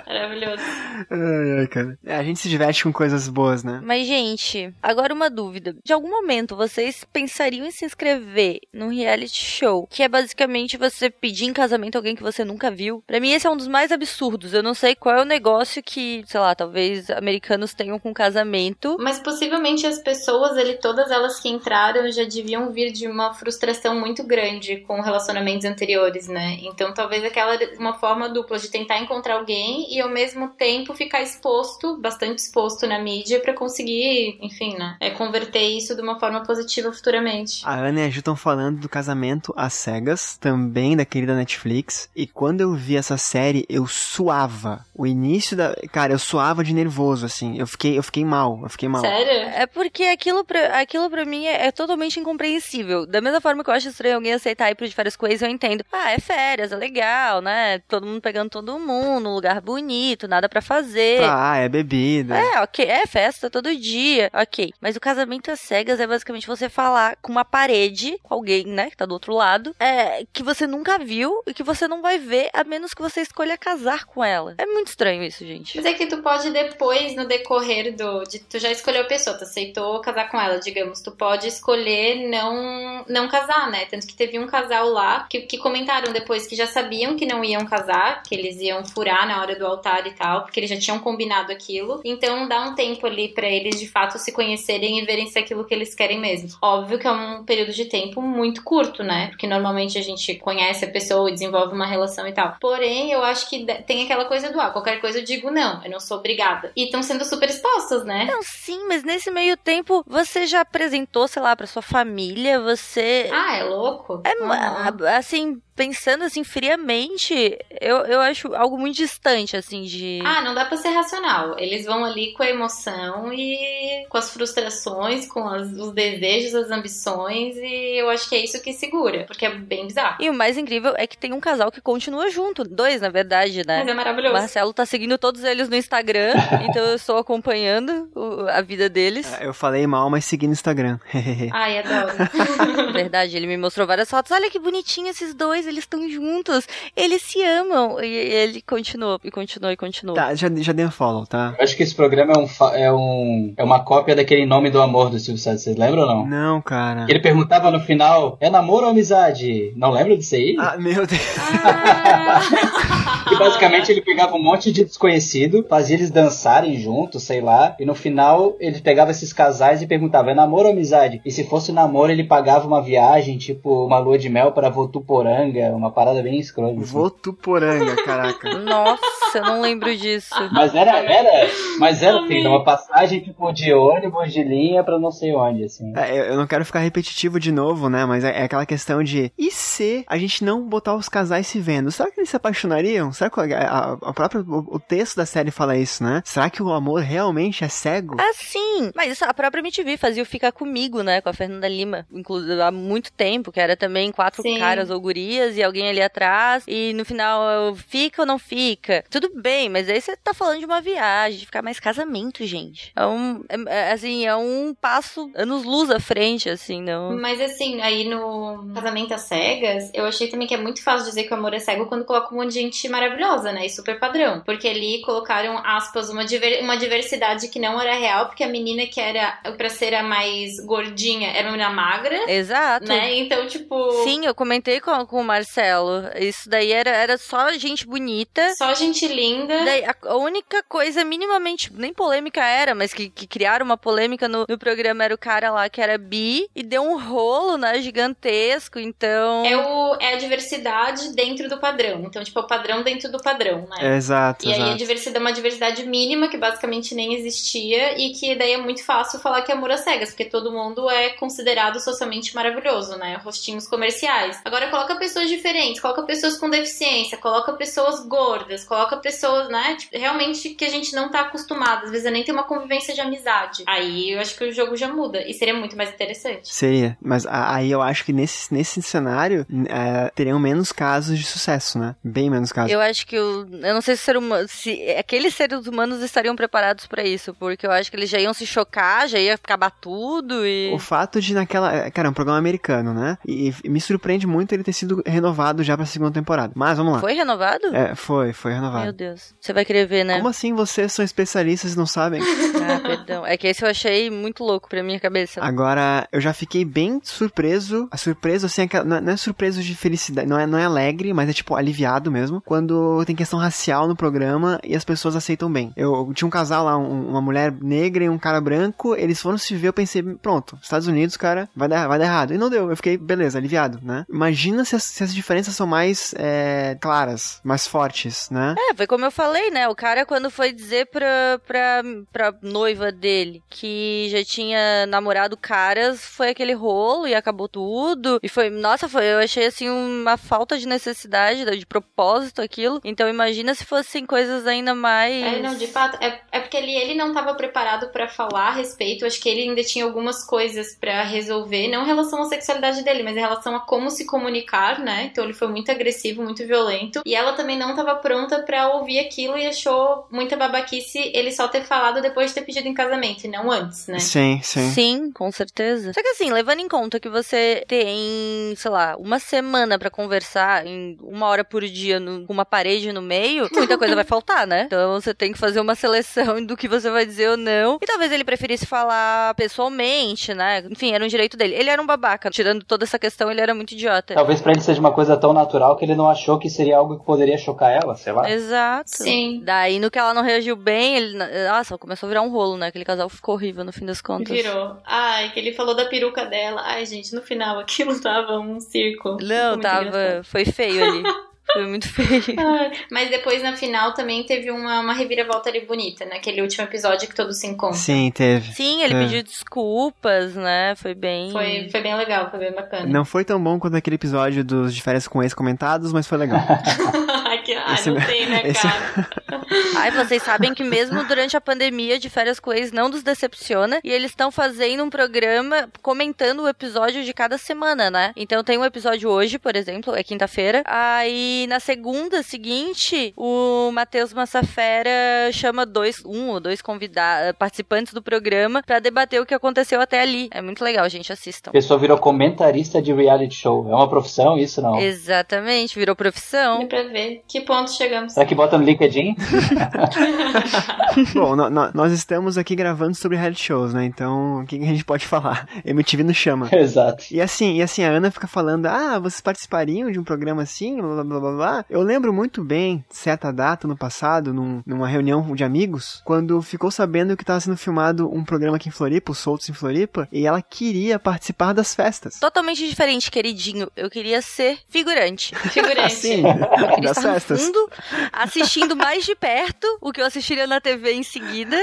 [0.07, 0.63] Maravilhoso.
[1.09, 1.97] Ai, ai, cara.
[2.05, 3.81] É, a gente se diverte com coisas boas, né?
[3.83, 5.75] Mas, gente, agora uma dúvida.
[5.83, 11.09] De algum momento vocês pensariam em se inscrever num reality show que é basicamente você
[11.09, 13.03] pedir em casamento alguém que você nunca viu?
[13.05, 14.53] Pra mim, esse é um dos mais absurdos.
[14.53, 18.97] Eu não sei qual é o negócio que, sei lá, talvez americanos tenham com casamento.
[18.99, 23.99] Mas possivelmente as pessoas, ele, todas elas que entraram já deviam vir de uma frustração
[23.99, 26.57] muito grande com relacionamentos anteriores, né?
[26.61, 31.21] Então talvez aquela uma forma dupla de tentar encontrar alguém e ao mesmo tempo ficar
[31.21, 34.97] exposto, bastante exposto na mídia para conseguir, enfim, né?
[34.99, 37.61] É converter isso de uma forma positiva futuramente.
[37.65, 42.09] A Ana e a Ju estão falando do casamento às cegas, também da querida Netflix.
[42.15, 44.85] E quando eu vi essa série, eu suava.
[44.95, 45.75] O início da.
[45.91, 47.57] Cara, eu suava de nervoso, assim.
[47.57, 48.59] Eu fiquei, eu fiquei mal.
[48.63, 49.01] Eu fiquei mal.
[49.01, 49.49] Sério?
[49.55, 53.05] É porque aquilo pra, aquilo pra mim é, é totalmente incompreensível.
[53.05, 55.41] Da mesma forma que eu acho estranho alguém aceitar ir pro de férias com ex,
[55.41, 55.83] eu entendo.
[55.91, 57.79] Ah, é férias, é legal, né?
[57.87, 61.21] Todo mundo pegando todo mundo, um lugar bonito, nada para fazer.
[61.23, 62.37] Ah, é bebida.
[62.37, 62.85] É, ok.
[62.85, 64.29] É festa todo dia.
[64.33, 64.73] Ok.
[64.81, 68.89] Mas o casamento às cegas é basicamente você falar com uma parede, com alguém, né,
[68.89, 72.17] que tá do outro lado, é, que você nunca viu e que você não vai
[72.17, 74.55] ver a menos que você escolha casar com ela.
[74.57, 75.75] É muito estranho isso, gente.
[75.75, 78.23] Mas é que tu pode depois, no decorrer do.
[78.23, 81.01] De, tu já escolheu a pessoa, tu aceitou casar com ela, digamos.
[81.01, 83.85] Tu pode escolher não, não casar, né?
[83.85, 87.43] Tanto que teve um casal lá que, que comentaram depois que já sabiam que não
[87.43, 90.77] iam casar, que eles iam furar na hora do altar e tal, porque eles já
[90.77, 92.01] tinham combinado aquilo.
[92.03, 95.41] Então dá um tempo ali para eles de fato se conhecerem e verem se é
[95.41, 96.49] aquilo que eles querem mesmo.
[96.61, 99.27] Óbvio que é um período de tempo muito curto, né?
[99.27, 102.55] Porque normalmente a gente conhece a pessoa e desenvolve uma relação e tal.
[102.59, 105.91] Porém, eu acho que tem aquela coisa do ah, qualquer coisa eu digo não, eu
[105.91, 106.71] não sou obrigada.
[106.75, 108.25] E estão sendo super expostas, né?
[108.25, 113.29] Não, sim, mas nesse meio tempo você já apresentou, sei lá, pra sua família, você.
[113.31, 114.21] Ah, é louco?
[114.23, 120.21] É, assim, pensando assim friamente, eu, eu acho algo muito distante, assim, de.
[120.23, 121.57] Ah, não dá pra ser racional.
[121.57, 126.71] Eles vão ali com a emoção e com as frustrações, com as, os desejos, as
[126.71, 130.17] ambições, e eu acho que é isso que segura, porque é bem bizarro.
[130.19, 132.63] E o mais incrível é que tem um casal que continua junto.
[132.63, 133.79] Dois, na verdade, né?
[133.79, 134.33] Mas é maravilhoso.
[134.33, 136.33] Marcelo tá seguindo todos eles no Instagram,
[136.69, 139.31] então eu estou acompanhando o, a vida deles.
[139.39, 140.99] É, eu falei mal, mas segui no Instagram.
[141.51, 142.13] Ai, adoro.
[142.93, 144.31] verdade, ele me mostrou várias fotos.
[144.31, 148.01] Olha que bonitinho esses dois eles estão juntos, eles se amam.
[148.01, 150.15] E ele continuou, e continuou, e continuou.
[150.15, 151.55] Tá, já, já dei um follow, tá?
[151.57, 154.81] Eu acho que esse programa é, um, é, um, é uma cópia daquele Nome do
[154.81, 156.25] Amor do Silvio Santos, vocês lembram ou não?
[156.25, 157.05] Não, cara.
[157.09, 159.73] Ele perguntava no final, é namoro ou amizade?
[159.75, 160.55] Não lembra disso aí?
[160.59, 161.35] Ah, meu Deus.
[161.63, 163.25] Ah.
[163.27, 167.85] que basicamente ele pegava um monte de desconhecido, fazia eles dançarem juntos, sei lá, e
[167.85, 171.21] no final ele pegava esses casais e perguntava, é namoro ou amizade?
[171.25, 175.52] E se fosse namoro, ele pagava uma viagem, tipo uma lua de mel para Votuporanga,
[175.53, 176.79] Votuporanga, uma parada bem escrota.
[176.79, 176.91] Assim.
[176.91, 178.57] Votuporanga, caraca.
[178.59, 180.33] Nossa, eu não lembro disso.
[180.51, 181.49] Mas era, era,
[181.79, 185.93] mas era, filho, uma passagem tipo de ônibus de linha pra não sei onde, assim.
[185.95, 189.31] É, eu não quero ficar repetitivo de novo, né, mas é, é, aquela questão de,
[189.37, 191.91] e se a gente não botar os casais se vendo?
[191.91, 193.11] Será que eles se apaixonariam?
[193.11, 196.21] Será que a, a, a própria, o, o, texto da série fala isso, né?
[196.25, 198.15] Será que o amor realmente é cego?
[198.19, 198.91] Ah, sim!
[198.95, 202.71] Mas a própria MTV fazia o Ficar Comigo, né, com a Fernanda Lima, inclusive há
[202.71, 204.57] muito tempo, que era também quatro sim.
[204.59, 209.03] caras ou gurias e alguém ali atrás e no final fica ou não fica.
[209.09, 212.91] Tudo bem, mas aí você tá falando de uma viagem, de ficar mais casamento, gente.
[212.95, 217.17] É um, é, é, assim, é um passo anos luz à frente, assim, não.
[217.19, 221.23] Mas assim, aí no casamento às cegas, eu achei também que é muito fácil dizer
[221.23, 223.65] que o amor é cego quando coloca um monte de gente maravilhosa, né?
[223.65, 224.41] E super padrão.
[224.45, 228.85] Porque ali colocaram, aspas, uma, diver uma diversidade que não era real, porque a menina
[228.85, 232.31] que era pra ser a mais gordinha era uma menina magra.
[232.31, 232.87] Exato.
[232.87, 233.15] Né?
[233.15, 234.03] Então, tipo.
[234.03, 236.03] Sim, eu comentei com, com o Marcelo.
[236.15, 238.53] Isso daí era, era só gente bonita.
[238.55, 239.65] Só gente linda.
[239.65, 244.27] Daí, a, a, única coisa minimamente, nem polêmica era, mas que, que criaram uma polêmica
[244.27, 247.81] no, no, programa era o cara lá que era bi e deu um rolo, né,
[247.81, 249.43] gigantesco, então...
[249.45, 252.03] É, o, é a diversidade dentro do padrão.
[252.05, 253.97] Então, tipo, o padrão dentro do padrão, né?
[253.97, 254.77] Exato, E aí a exato.
[254.77, 259.19] diversidade é uma diversidade mínima que basicamente nem existia e que daí é muito fácil
[259.19, 263.19] falar que é amor às cegas, porque todo mundo é considerado socialmente maravilhoso, né?
[263.23, 264.39] Rostinhos comerciais.
[264.45, 269.75] Agora coloca pessoas diferentes, coloca pessoas com deficiência, coloca pessoas gordas, coloca pessoas, né?
[269.77, 271.85] Tipo, realmente que a gente não tá acostumado.
[271.85, 273.63] Às vezes nem tem uma convivência de amizade.
[273.67, 276.53] Aí eu acho que o jogo já muda e seria muito mais interessante.
[276.53, 281.79] Seria, mas aí eu acho que nesse, nesse cenário é, teriam menos casos de sucesso,
[281.79, 281.95] né?
[282.03, 282.71] Bem menos casos.
[282.71, 286.35] Eu acho que o, eu não sei se, ser humano, se aqueles seres humanos estariam
[286.35, 289.71] preparados pra isso, porque eu acho que eles já iam se chocar, já ia acabar
[289.71, 291.73] tudo e O fato de naquela.
[291.73, 293.17] é, Cara, é um programa americano, né?
[293.27, 296.51] E, e me surpreende muito ele ter sido renovado já pra segunda temporada.
[296.55, 296.99] Mas vamos lá.
[296.99, 297.67] foi renovado?
[297.75, 298.83] É, foi, foi renovado.
[298.83, 299.33] Meu Deus.
[299.39, 300.15] Você vai querer ver, né?
[300.17, 302.21] Como assim vocês são especialistas e não sabem?
[302.63, 303.25] Ah, perdão.
[303.25, 305.41] É que esse eu achei muito louco pra minha cabeça.
[305.43, 307.87] Agora, eu já fiquei bem surpreso.
[307.91, 311.13] A surpresa, assim, é não é- é surpreso de felicidade, não é, não é alegre,
[311.13, 312.41] mas é tipo aliviado mesmo.
[312.45, 315.73] Quando tem questão racial no programa e as pessoas aceitam bem.
[315.75, 319.21] Eu, eu tinha um casal lá, um- uma mulher negra e um cara branco, eles
[319.21, 322.33] foram se ver, eu pensei, pronto, Estados Unidos, cara, vai dar, vai dar errado.
[322.33, 324.05] E não deu, eu fiquei, beleza, aliviado, né?
[324.09, 328.55] Imagina se as, se as diferenças são mais é, claras, mais fortes, né?
[328.57, 329.67] É, foi como eu falei, né?
[329.67, 331.81] O cara, quando foi dizer pra, pra,
[332.11, 338.19] pra noiva dele que já tinha namorado caras, foi aquele rolo e acabou tudo.
[338.23, 342.79] E foi, nossa, foi, eu achei assim uma falta de necessidade, de propósito aquilo.
[342.83, 345.23] Então imagina se fossem coisas ainda mais.
[345.23, 348.53] É, não, de fato, é, é porque ele, ele não estava preparado pra falar a
[348.53, 349.05] respeito.
[349.05, 353.03] Acho que ele ainda tinha algumas coisas pra resolver, não em relação à sexualidade dele,
[353.03, 354.92] mas em relação a como se comunicar, né?
[355.01, 357.01] Então ele foi muito agressivo, muito violento.
[357.05, 361.47] E ela também não estava pronta pra ouvir aquilo e achou muita babaquice ele só
[361.47, 363.99] ter falado depois de ter pedido em casamento e não antes, né?
[363.99, 364.71] Sim, sim.
[364.71, 365.93] Sim, com certeza.
[365.93, 370.65] Só que assim, levando em conta que você tem, sei lá, uma semana pra conversar
[370.65, 374.45] em uma hora por dia no- com uma parede no meio, muita coisa vai faltar,
[374.47, 374.63] né?
[374.65, 377.77] Então você tem que fazer uma seleção do que você vai dizer ou não.
[377.81, 380.63] E talvez ele preferisse falar pessoalmente, né?
[380.69, 381.55] Enfim, era um direito dele.
[381.55, 382.29] Ele era um babaca.
[382.29, 384.13] Tirando toda essa questão, ele era muito idiota.
[384.13, 386.99] Talvez pra ele seja uma coisa tão natural que ele não achou que seria algo
[386.99, 388.29] que poderia chocar ela, sei lá.
[388.29, 388.89] Exato.
[388.89, 389.41] Sim.
[389.43, 391.17] Daí, no que ela não reagiu bem, ele.
[391.49, 392.67] Nossa, começou a virar um rolo, né?
[392.67, 394.35] Aquele casal ficou horrível no fim das contas.
[394.35, 394.77] Virou.
[394.85, 396.61] Ai, que ele falou da peruca dela.
[396.63, 399.17] Ai, gente, no final aquilo tava um circo.
[399.21, 399.87] Não, tava.
[399.87, 400.23] engraçado.
[400.23, 401.03] Foi feio ali.
[401.51, 402.23] Foi muito feio.
[402.89, 407.13] Mas depois na final também teve uma, uma reviravolta ali bonita, naquele último episódio que
[407.15, 407.77] todos se encontram.
[407.77, 408.53] Sim, teve.
[408.53, 408.99] Sim, ele É.
[408.99, 410.73] pediu desculpas, né?
[410.75, 411.31] Foi bem.
[411.31, 412.85] Foi, foi bem legal, foi bem bacana.
[412.87, 416.17] Não foi tão bom quanto aquele episódio dos de férias com ex comentados, mas foi
[416.17, 416.39] legal.
[417.43, 419.09] Ai, que, ai, Esse- não tem, né, esse- cara?
[419.77, 423.79] Ai, vocês sabem que mesmo durante a pandemia de férias com ex não nos decepciona.
[423.83, 428.13] E eles estão fazendo um programa comentando o episódio de cada semana, né?
[428.15, 430.63] Então tem um episódio hoje, por exemplo, é quinta-feira.
[430.65, 434.89] Aí na segunda seguinte, o Matheus Massafera
[435.31, 440.01] chama dois, um ou dois convidados, participantes do programa pra debater o que aconteceu até
[440.01, 440.29] ali.
[440.31, 441.49] É muito legal, gente, assistam.
[441.49, 443.67] A pessoa virou comentarista de reality show.
[443.69, 444.79] É uma profissão isso, não?
[444.79, 446.59] Exatamente, virou profissão.
[446.61, 447.23] Dá pra ver.
[447.33, 448.13] Que ponto chegamos?
[448.13, 449.15] Será que bota no LinkedIn?
[451.15, 453.85] Bom, no- no- nós estamos aqui gravando sobre reality shows, né?
[453.85, 455.47] Então, o que, que a gente pode falar?
[455.65, 456.47] MTV nos chama.
[456.51, 457.05] Exato.
[457.09, 460.79] E assim, e assim, a Ana fica falando, ah, vocês participariam de um programa assim,
[460.79, 461.65] blá blá blá blá blá.
[461.71, 466.69] Eu lembro muito bem, certa data no passado, num- numa reunião de amigos, quando ficou
[466.69, 470.27] sabendo que estava sendo filmado um programa aqui em Floripa, os Soltos em Floripa, e
[470.27, 472.19] ela queria participar das festas.
[472.19, 473.71] Totalmente diferente, queridinho.
[473.75, 475.35] Eu queria ser figurante.
[475.49, 475.99] Figurante.
[475.99, 477.45] Queria das no festas.
[477.45, 477.69] fundo,
[478.11, 481.57] assistindo mais de perto o que eu assistiria na TV em seguida.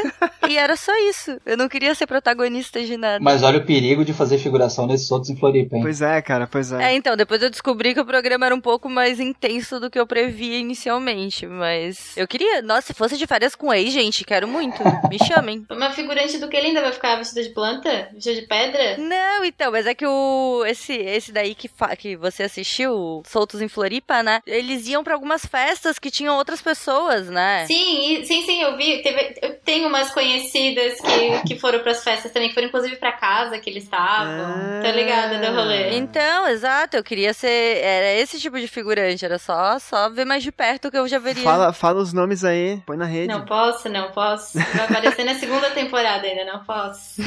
[0.48, 1.38] E era só isso.
[1.44, 3.18] Eu não queria ser protagonista de nada.
[3.22, 5.82] Mas olha o perigo de fazer figuração nesses outros em Floripa, hein?
[5.82, 6.90] Pois é, cara, pois é.
[6.92, 9.98] É, então, depois eu descobri que o programa era um pouco mais intenso do que
[9.98, 14.48] eu previa inicialmente, mas eu queria, nossa, se fosse de férias com ex, gente, quero
[14.48, 15.64] muito, me chamem.
[15.70, 18.08] Uma figurante do que ele ainda vai ficar vestida de planta?
[18.12, 18.96] Vestida de pedra?
[18.98, 23.22] Não, então, mas é que o esse esse daí que, fa- que você assistiu, o
[23.26, 24.40] Soltos em Floripa, né?
[24.46, 27.64] Eles iam pra algumas festas que tinham outras pessoas, né?
[27.66, 29.02] Sim, e- sim, sim, eu vi.
[29.02, 33.12] Teve, eu tenho umas conhecidas que, que foram pras festas também, que foram inclusive pra
[33.12, 34.26] casa que eles estavam.
[34.46, 34.80] Ah.
[34.82, 35.96] Tô ligada do rolê.
[35.96, 37.78] Então, exato, eu queria ser.
[37.82, 41.18] Era esse tipo de figurante, era só, só ver mais de perto que eu já
[41.18, 41.42] veria.
[41.42, 43.28] Fala, fala os nomes aí, põe na rede.
[43.28, 44.58] Não posso, não posso.
[44.58, 47.20] Vai aparecer na segunda temporada ainda, não posso.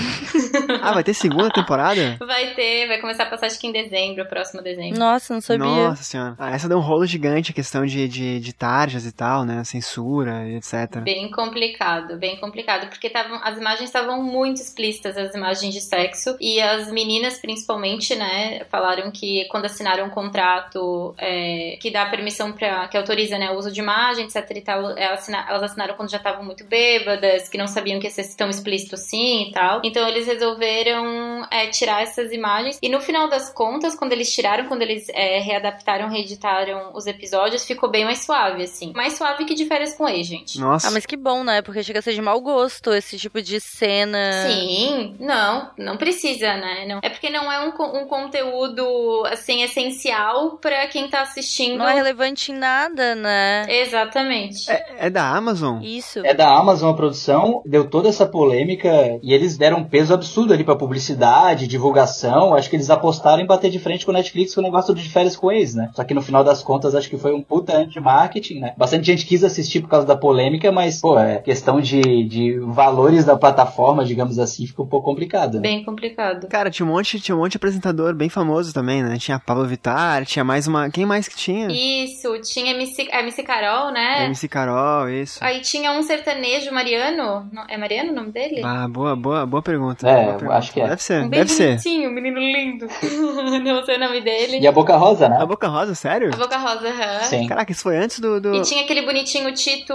[0.82, 2.18] Ah, vai ter segunda temporada?
[2.26, 4.98] Vai ter, vai começar a passar acho que em dezembro, próximo dezembro.
[4.98, 5.66] Nossa, não sabia.
[5.66, 6.36] Nossa senhora.
[6.40, 9.64] Ah, essa deu um rolo gigante, a questão de, de, de tarjas e tal, né?
[9.64, 11.02] Censura e etc.
[11.02, 16.38] Bem complicado, bem complicado, porque tavam, as imagens estavam muito explícitas, as imagens de sexo,
[16.40, 22.52] e as meninas, principalmente, né, falaram que quando assinaram um contrato é, que dá permissão
[22.54, 26.18] para que autoriza, né, o uso de imagem, etc e tal, elas assinaram quando já
[26.18, 29.82] estavam muito bêbadas, que não sabiam que ia ser tão explícito assim e tal.
[29.84, 34.68] Então eles resolveram é, tirar essas imagens, e no final das contas, quando eles tiraram,
[34.68, 38.92] quando eles é, readaptaram, reeditaram os episódios, ficou bem mais suave, assim.
[38.96, 40.60] Mais suave que de férias com ex, gente.
[40.60, 40.88] Nossa.
[40.88, 41.62] Ah, mas que bom, né?
[41.62, 44.48] Porque chega a ser de mau gosto esse tipo de cena.
[44.48, 46.86] Sim, não, não precisa, né?
[46.88, 47.00] Não.
[47.02, 51.78] É porque não é um, um conteúdo, assim, essencial para quem tá assistindo.
[51.78, 53.66] Não é relevante em nada, né?
[53.70, 54.70] Exatamente.
[54.70, 55.82] É, é da Amazon?
[55.82, 56.20] Isso.
[56.26, 58.90] É da Amazon a produção, deu toda essa polêmica
[59.22, 62.54] e eles deram um peso absurdo ali pra publicidade, divulgação.
[62.54, 65.10] Acho que eles apostaram em bater de frente com o Netflix com o negócio de
[65.10, 65.90] férias com ex, né?
[65.94, 68.74] Só que no final das contas acho que foi um puta anti-marketing, né?
[68.76, 73.26] Bastante gente quis assistir por causa da polêmica, mas, pô, é questão de, de valores
[73.26, 75.56] da plataforma, digamos assim, fica um pouco complicado.
[75.56, 75.62] Né?
[75.62, 76.48] Bem complicado.
[76.48, 79.18] Cara, tinha um monte, tinha um monte de apresentador bem famoso também, né?
[79.18, 80.90] Tinha a Pablo Vittar, tinha mais uma.
[80.90, 81.68] Quem mais que tinha?
[81.70, 84.26] Isso, tinha MC, a MC Carol, né?
[84.26, 85.44] MC Carol, isso.
[85.44, 87.50] Aí tinha um sertanejo Mariano.
[87.70, 88.62] É Mariano o nome dele?
[88.64, 90.08] Ah, boa, boa, boa pergunta.
[90.08, 90.58] É, boa pergunta.
[90.58, 90.88] acho que é.
[90.88, 91.68] Deve ser, um deve ser.
[91.70, 92.88] bonitinho, um menino lindo.
[93.64, 94.60] não sei o nome dele.
[94.60, 95.38] E a Boca Rosa, né?
[95.40, 96.32] A Boca Rosa, sério?
[96.34, 97.24] A Boca Rosa, aham.
[97.24, 97.48] Sim.
[97.48, 98.40] Caraca, isso foi antes do.
[98.40, 98.56] do...
[98.56, 99.94] E tinha aquele bonitinho Tito,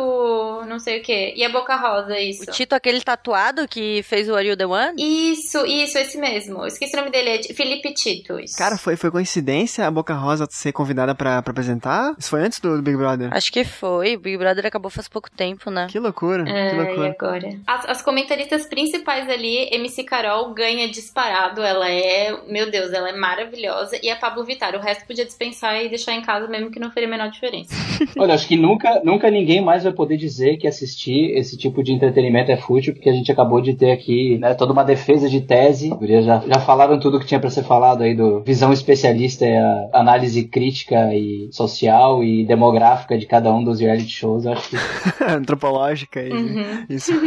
[0.69, 1.33] não sei o que.
[1.35, 2.43] E a Boca Rosa, isso.
[2.43, 4.95] O Tito, aquele tatuado que fez o Are You The One?
[5.33, 6.67] Isso, isso, esse mesmo.
[6.67, 8.39] Esqueci o nome dele, é Felipe Tito.
[8.39, 8.57] Isso.
[8.57, 12.15] Cara, foi, foi coincidência a Boca Rosa ser convidada pra, pra apresentar?
[12.19, 13.33] Isso foi antes do, do Big Brother?
[13.33, 14.17] Acho que foi.
[14.17, 15.87] O Big Brother acabou faz pouco tempo, né?
[15.91, 17.17] Que loucura, que É, e loucura.
[17.19, 17.61] agora?
[17.67, 21.63] As, as comentaristas principais ali, MC Carol ganha disparado.
[21.63, 23.99] Ela é, meu Deus, ela é maravilhosa.
[24.03, 26.91] E a Pablo Vittar, o resto podia dispensar e deixar em casa mesmo que não
[26.91, 27.68] faria a menor diferença.
[28.19, 31.93] Olha, acho que nunca, nunca ninguém mais vai poder dizer que assistir esse tipo de
[31.93, 35.41] entretenimento é fútil, porque a gente acabou de ter aqui né, toda uma defesa de
[35.41, 35.91] tese.
[36.25, 39.91] Já, já falaram tudo que tinha pra ser falado aí do visão especialista e a
[39.95, 44.45] análise crítica e social e demográfica de cada um dos reality shows.
[44.45, 44.77] Eu acho que
[45.25, 46.87] Antropológica e Uhum.
[46.89, 47.13] isso.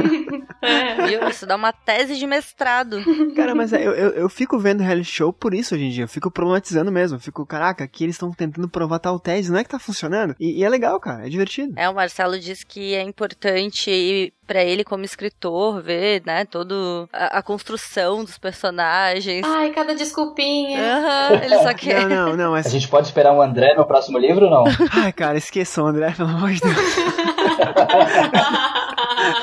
[0.64, 1.08] É.
[1.08, 1.28] Viu?
[1.28, 2.98] Isso dá uma tese de mestrado.
[3.36, 6.04] Cara, mas é, eu, eu, eu fico vendo reality show por isso hoje em dia.
[6.04, 7.16] Eu fico problematizando mesmo.
[7.18, 10.30] Eu fico, caraca, aqui eles estão tentando provar tal tese, não é que tá funcionando?
[10.39, 11.73] E, e é legal, cara, é divertido.
[11.75, 16.75] É, o Marcelo diz que é importante pra ele como escritor ver, né, toda
[17.13, 19.45] a, a construção dos personagens.
[19.45, 20.79] Ai, cada desculpinha.
[20.79, 22.07] Aham, ele só quer.
[22.07, 24.63] Não, não, não, a gente pode esperar um André no próximo livro ou não?
[24.91, 26.75] Ai, cara, esqueçam, André, pelo amor de Deus.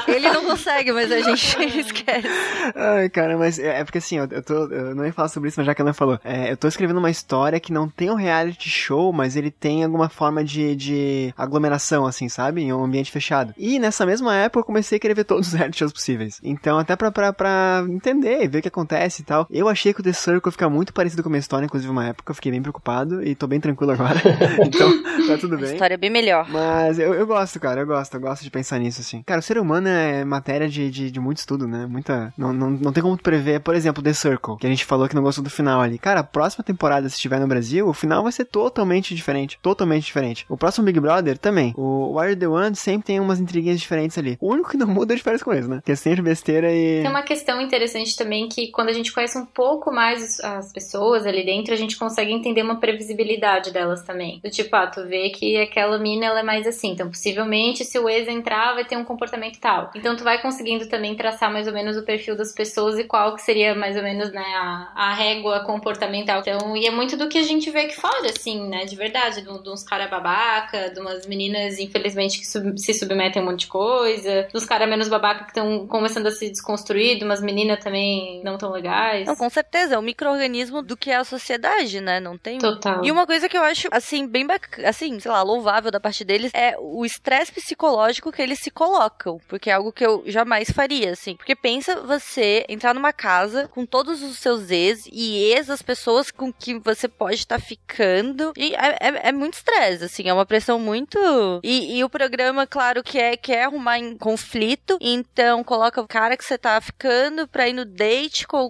[0.06, 2.28] Ele não consegue, mas a gente esquece.
[2.74, 4.54] Ai, cara, mas é, é porque assim, eu, eu tô.
[4.68, 6.18] Eu não ia falar sobre isso, mas já que ela falou.
[6.24, 9.84] É, eu tô escrevendo uma história que não tem um reality show, mas ele tem
[9.84, 12.62] alguma forma de, de aglomeração, assim, sabe?
[12.62, 13.54] Em um ambiente fechado.
[13.56, 16.40] E nessa mesma época eu comecei a querer ver todos os reality shows possíveis.
[16.42, 19.46] Então, até pra, pra, pra entender, ver o que acontece e tal.
[19.50, 22.06] Eu achei que o The Circle fica muito parecido com a minha história, inclusive uma
[22.08, 24.20] época eu fiquei bem preocupado e tô bem tranquilo agora.
[24.64, 24.90] então,
[25.26, 25.72] tá tudo A bem.
[25.72, 26.46] história é bem melhor.
[26.50, 29.22] Mas eu, eu gosto, cara, eu gosto, eu gosto de pensar nisso, assim.
[29.24, 31.86] Cara, o ser humano é matéria de, de, de muito estudo, né?
[31.86, 32.32] Muita.
[32.36, 35.14] Não, não, não tem como prever, por exemplo, The Circle, que a gente falou que
[35.14, 35.98] não gostou do final ali.
[35.98, 39.58] Cara, a próxima temporada, se estiver no Brasil, o final vai ser totalmente diferente.
[39.62, 40.46] Totalmente diferente.
[40.48, 41.74] O próximo Big Brother também.
[41.76, 44.36] O Wire the One sempre tem umas intriguinhas diferentes ali.
[44.40, 45.80] O único que não muda é de férias com eles, né?
[45.84, 47.02] Que é sempre besteira e.
[47.02, 51.26] Tem uma questão interessante também que quando a gente conhece um pouco mais as pessoas
[51.26, 54.40] ali dentro, a gente consegue entender uma previsibilidade delas também.
[54.42, 57.98] Do tipo, ah, tu vê que aquela mina ela é mais assim, então possivelmente se
[57.98, 59.90] o ex entrar vai ter um comportamento tal.
[59.94, 63.34] Então tu vai conseguindo também traçar mais ou menos o perfil das pessoas e qual
[63.34, 66.40] que seria mais ou menos, né, a, a régua comportamental.
[66.40, 69.42] Então, e é muito do que a gente vê aqui fora, assim, né, de verdade,
[69.42, 73.48] de, de uns caras babaca, de umas meninas, infelizmente, que sub- se submetem a um
[73.50, 77.40] monte de coisa, dos caras menos babaca que estão começando a se desconstruir, de umas
[77.40, 79.26] meninas também não tão legais.
[79.26, 82.20] Não, com certeza, é um micro-organismo do que é a sociedade, né?
[82.20, 82.58] Não tem.
[82.58, 83.04] Total.
[83.04, 86.24] E uma coisa que eu acho, assim, bem bacana, assim, sei lá, louvável da parte
[86.24, 89.38] deles é o estresse psicológico que eles se colocam.
[89.48, 91.34] Porque é algo que eu jamais faria, assim.
[91.36, 96.30] Porque pensa você entrar numa casa com todos os seus ex e ex as pessoas
[96.30, 98.52] com que você pode estar ficando.
[98.56, 101.18] E é, é- é muito estresse, assim, é uma pressão muito.
[101.62, 104.98] E, e o programa, claro, que é quer arrumar em conflito.
[105.00, 108.68] Então coloca o cara que você tá ficando pra ir no date com,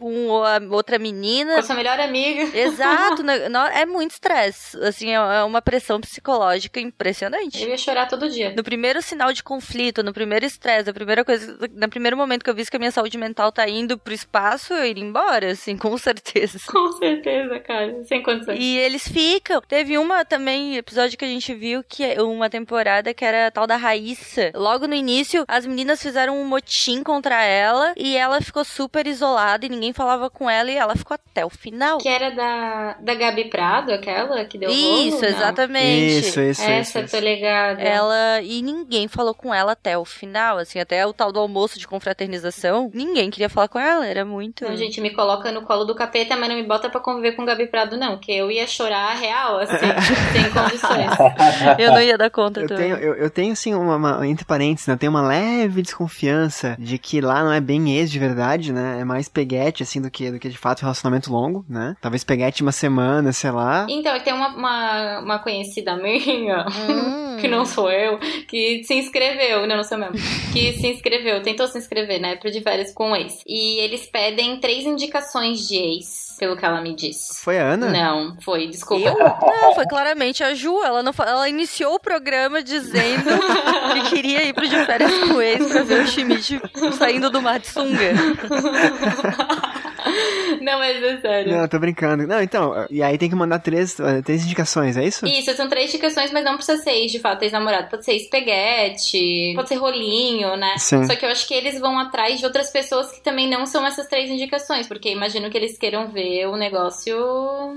[0.70, 1.54] outra menina.
[1.54, 2.56] Com a sua melhor amiga.
[2.56, 3.48] Exato, né?
[3.48, 4.76] Não, é muito estresse.
[4.84, 7.62] Assim, é é uma pressão psicológica impressionante.
[7.62, 8.54] Eu ia chorar todo dia.
[8.56, 10.67] No primeiro sinal de conflito, no primeiro estresse.
[10.68, 13.68] A primeira coisa, no primeiro momento que eu vi que a minha saúde mental tá
[13.68, 16.58] indo pro espaço, eu iria embora, assim, com certeza.
[16.66, 18.04] Com certeza, cara.
[18.04, 18.58] Sem condições.
[18.60, 19.60] E eles ficam.
[19.62, 23.50] Teve uma também, episódio que a gente viu, que é uma temporada que era a
[23.50, 24.50] tal da Raíssa.
[24.54, 29.64] Logo no início, as meninas fizeram um motim contra ela e ela ficou super isolada
[29.64, 31.98] e ninguém falava com ela e ela ficou até o final.
[31.98, 36.18] Que era da, da Gabi Prado, aquela que deu Isso, rolo, exatamente.
[36.18, 37.16] Isso, isso, Essa, isso.
[37.16, 37.80] tô ligada.
[37.80, 41.78] Ela e ninguém falou com ela até o final, assim, até o tal do almoço
[41.78, 44.64] de confraternização, ninguém queria falar com ela, era muito.
[44.64, 47.42] Não, gente, me coloca no colo do capeta, mas não me bota pra conviver com
[47.42, 48.18] o Gabi Prado, não.
[48.18, 49.76] Que eu ia chorar real, assim,
[50.32, 51.10] sem condições.
[51.78, 52.84] Eu não ia dar conta Eu também.
[52.94, 56.76] tenho, eu, eu tenho, assim, uma, uma- entre parênteses, né, eu tenho uma leve desconfiança
[56.78, 58.98] de que lá não é bem ex de verdade, né?
[59.00, 61.96] É mais peguete, assim, do que, do que de fato relacionamento longo, né?
[62.00, 63.86] Talvez peguete uma semana, sei lá.
[63.88, 67.36] Então, tem uma, uma, uma conhecida minha, Hum.
[67.40, 70.14] que não sou eu, que se inscreveu, não, não sou mesmo,
[70.52, 73.40] que se inscreveu, tentou se inscrever, né, pro de férias com ex.
[73.46, 77.42] E eles pedem três indicações de ex, pelo que ela me disse.
[77.42, 77.90] Foi a Ana?
[77.90, 79.08] Não, foi, desculpa.
[79.08, 79.18] Eu?
[79.18, 80.82] Não, foi claramente a Ju.
[80.84, 83.30] Ela, não, ela iniciou o programa dizendo
[83.92, 86.60] que queria ir pro de férias com o ex pra ver o Schmidt
[86.96, 88.12] saindo do mar de sunga.
[90.60, 91.52] Não, mas é sério.
[91.52, 92.26] Não, eu tô brincando.
[92.26, 95.26] Não, então, e aí tem que mandar três, eh, três indicações, é isso?
[95.26, 97.88] Isso, são três indicações, mas não precisa ser ex, de fato, ex-namorado.
[97.88, 100.74] Pode ser espaguete, pode ser rolinho, né?
[100.78, 101.04] Sim.
[101.06, 103.86] Só que eu acho que eles vão atrás de outras pessoas que também não são
[103.86, 107.16] essas três indicações, porque imagino que eles queiram ver o negócio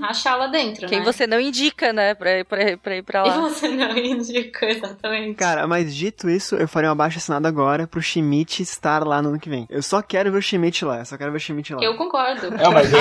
[0.00, 1.04] rachar lá dentro, Quem né?
[1.04, 3.38] você não indica, né, pra, ir- pra, ir- pra ir pra E lá.
[3.40, 5.34] você não indica, exatamente.
[5.36, 9.30] Cara, mas dito isso, eu farei uma baixa assinada agora pro Schmidt estar lá no
[9.30, 9.66] ano que vem.
[9.70, 11.82] Eu só quero ver o Schmidt lá, eu só quero ver o Schmidt lá.
[11.82, 12.11] Eu concordo.
[12.50, 13.00] Não, mas eu,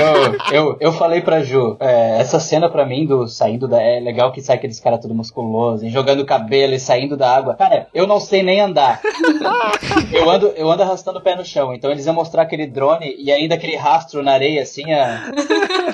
[0.52, 3.82] eu, eu falei pra Ju, é, essa cena pra mim do saindo da.
[3.82, 7.56] É legal que sai aqueles caras tudo musculoso, jogando cabelo e saindo da água.
[7.56, 9.02] Cara, eu não sei nem andar.
[10.12, 11.74] eu, ando, eu ando arrastando o pé no chão.
[11.74, 15.32] Então eles iam mostrar aquele drone e ainda aquele rastro na areia, assim, a...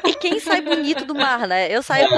[0.06, 1.68] E quem sai bonito do mar, né?
[1.70, 2.18] Eu saio com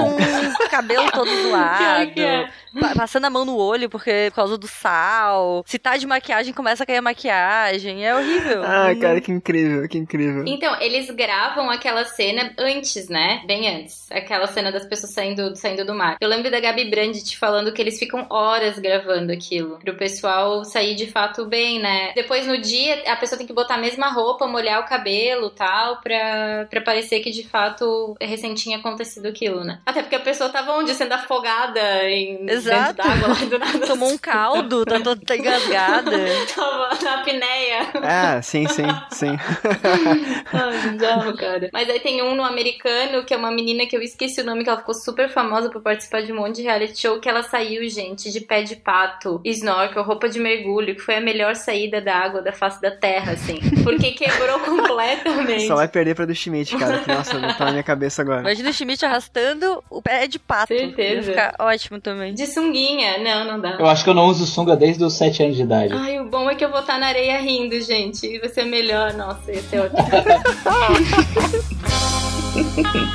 [0.64, 2.48] o cabelo todo zoado, é.
[2.80, 5.62] pa- passando a mão no olho porque por causa do sal.
[5.66, 8.04] Se tá de maquiagem, começa a cair a maquiagem.
[8.06, 8.62] É horrível.
[8.64, 10.44] Ah, cara, que incrível, que incrível.
[10.46, 13.42] Então, eles gravam aquela cena antes, né?
[13.46, 14.10] Bem antes.
[14.10, 16.16] Aquela cena das pessoas saindo, saindo do mar.
[16.20, 19.78] Eu lembro da Gabi Brandt falando que eles ficam horas gravando aquilo.
[19.78, 22.12] Pro pessoal sair de fato bem, né?
[22.14, 25.56] Depois no dia, a pessoa tem que botar a mesma roupa, molhar o cabelo e
[25.56, 29.80] tal, pra, pra parecer que de fato recém tinha acontecido aquilo, né?
[29.86, 30.94] Até porque a pessoa tava onde?
[30.94, 32.94] Sendo afogada em Exato.
[32.94, 33.86] dentro d'água lá do nada.
[33.86, 36.10] Tomou um caldo, tá toda tá engasgada.
[36.54, 37.86] Tava na apneia.
[38.02, 39.36] Ah, sim, sim, sim.
[40.52, 41.68] Ai, bizarro, cara.
[41.72, 44.64] Mas aí tem um no americano, que é uma menina que eu esqueci o nome,
[44.64, 47.42] que ela ficou super famosa por participar de um monte de reality show, que ela
[47.42, 52.00] saiu, gente, de pé de pato, snorkel, roupa de mergulho, que foi a melhor saída
[52.00, 53.58] da água da face da terra, assim.
[53.82, 55.66] Porque quebrou completamente.
[55.66, 56.98] Só vai perder pra do Schmidt, cara.
[56.98, 58.40] Que, nossa, tá na minha cabeça agora.
[58.40, 60.68] Imagina o Schmidt arrastando o pé de pato.
[60.68, 61.14] Certeza.
[61.14, 62.34] Ia ficar ótimo também.
[62.34, 63.18] De sunguinha.
[63.18, 63.76] Não, não dá.
[63.78, 65.92] Eu acho que eu não uso sunga desde os 7 anos de idade.
[65.94, 68.38] Ai, o bom é que eu vou estar na areia rindo, gente.
[68.38, 69.12] Vai ser melhor.
[69.14, 69.98] Nossa, ia ser ótimo.
[70.70, 71.24] ハハハ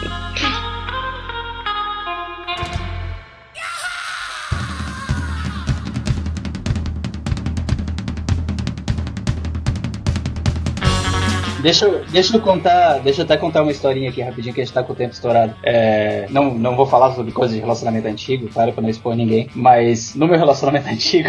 [0.09, 0.24] ハ
[11.65, 14.63] Deixa, eu- deixa eu contar, deixa eu até contar uma historinha aqui rapidinho que a
[14.63, 15.55] gente tá com o tempo estourado.
[15.63, 19.49] É, não, não vou falar sobre coisas de relacionamento antigo, claro, pra não expor ninguém,
[19.55, 21.27] mas no meu relacionamento antigo,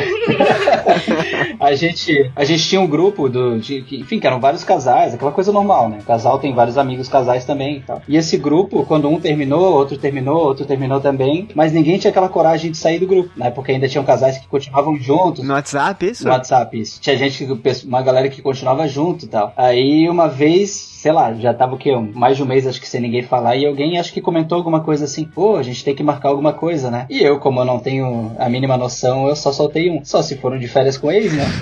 [1.59, 5.15] a gente, a gente tinha um grupo do, de, que, enfim, que eram vários casais,
[5.15, 5.99] aquela coisa normal, né?
[6.03, 8.03] O casal tem vários amigos casais também e tal.
[8.07, 12.29] E esse grupo, quando um terminou, outro terminou, outro terminou também, mas ninguém tinha aquela
[12.29, 13.51] coragem de sair do grupo, né?
[13.51, 16.25] Porque ainda tinham casais que continuavam juntos, No WhatsApp, isso?
[16.27, 17.01] no WhatsApp, isso.
[17.01, 19.53] Tinha gente, que, uma galera que continuava junto e tal.
[19.57, 21.95] Aí uma vez, sei lá, já tava o quê?
[22.15, 24.81] Mais de um mês acho que sem ninguém falar, e alguém acho que comentou alguma
[24.81, 27.07] coisa assim, pô, a gente tem que marcar alguma coisa, né?
[27.09, 30.05] E eu, como eu não tenho a mínima noção, eu só soltei um.
[30.05, 31.45] Só se foram de férias com eles, né?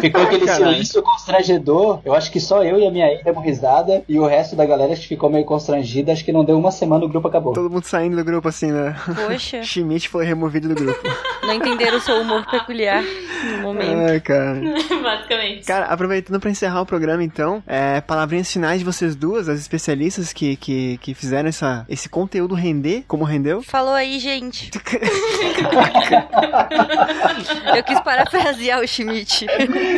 [0.00, 0.70] Ficou aquele Caralho.
[0.70, 2.00] silêncio constrangedor.
[2.04, 4.02] Eu acho que só eu e a minha ex demos risada.
[4.08, 6.12] E o resto da galera acho que ficou meio constrangida.
[6.12, 7.52] Acho que não deu uma semana o grupo acabou.
[7.52, 8.96] Todo mundo saindo do grupo assim, né?
[9.26, 11.00] Poxa, Schmidt foi removido do grupo.
[11.42, 13.98] não entenderam o seu humor peculiar no momento.
[14.08, 14.60] Ai, cara.
[15.10, 15.66] Basicamente.
[15.66, 20.32] Cara, aproveitando pra encerrar o programa, então, é, palavrinhas finais de vocês duas, as especialistas
[20.32, 23.62] que, que, que fizeram essa, esse conteúdo render, como rendeu.
[23.62, 24.70] Falou aí, gente.
[27.76, 29.46] eu quis parafrasear o Schmidt.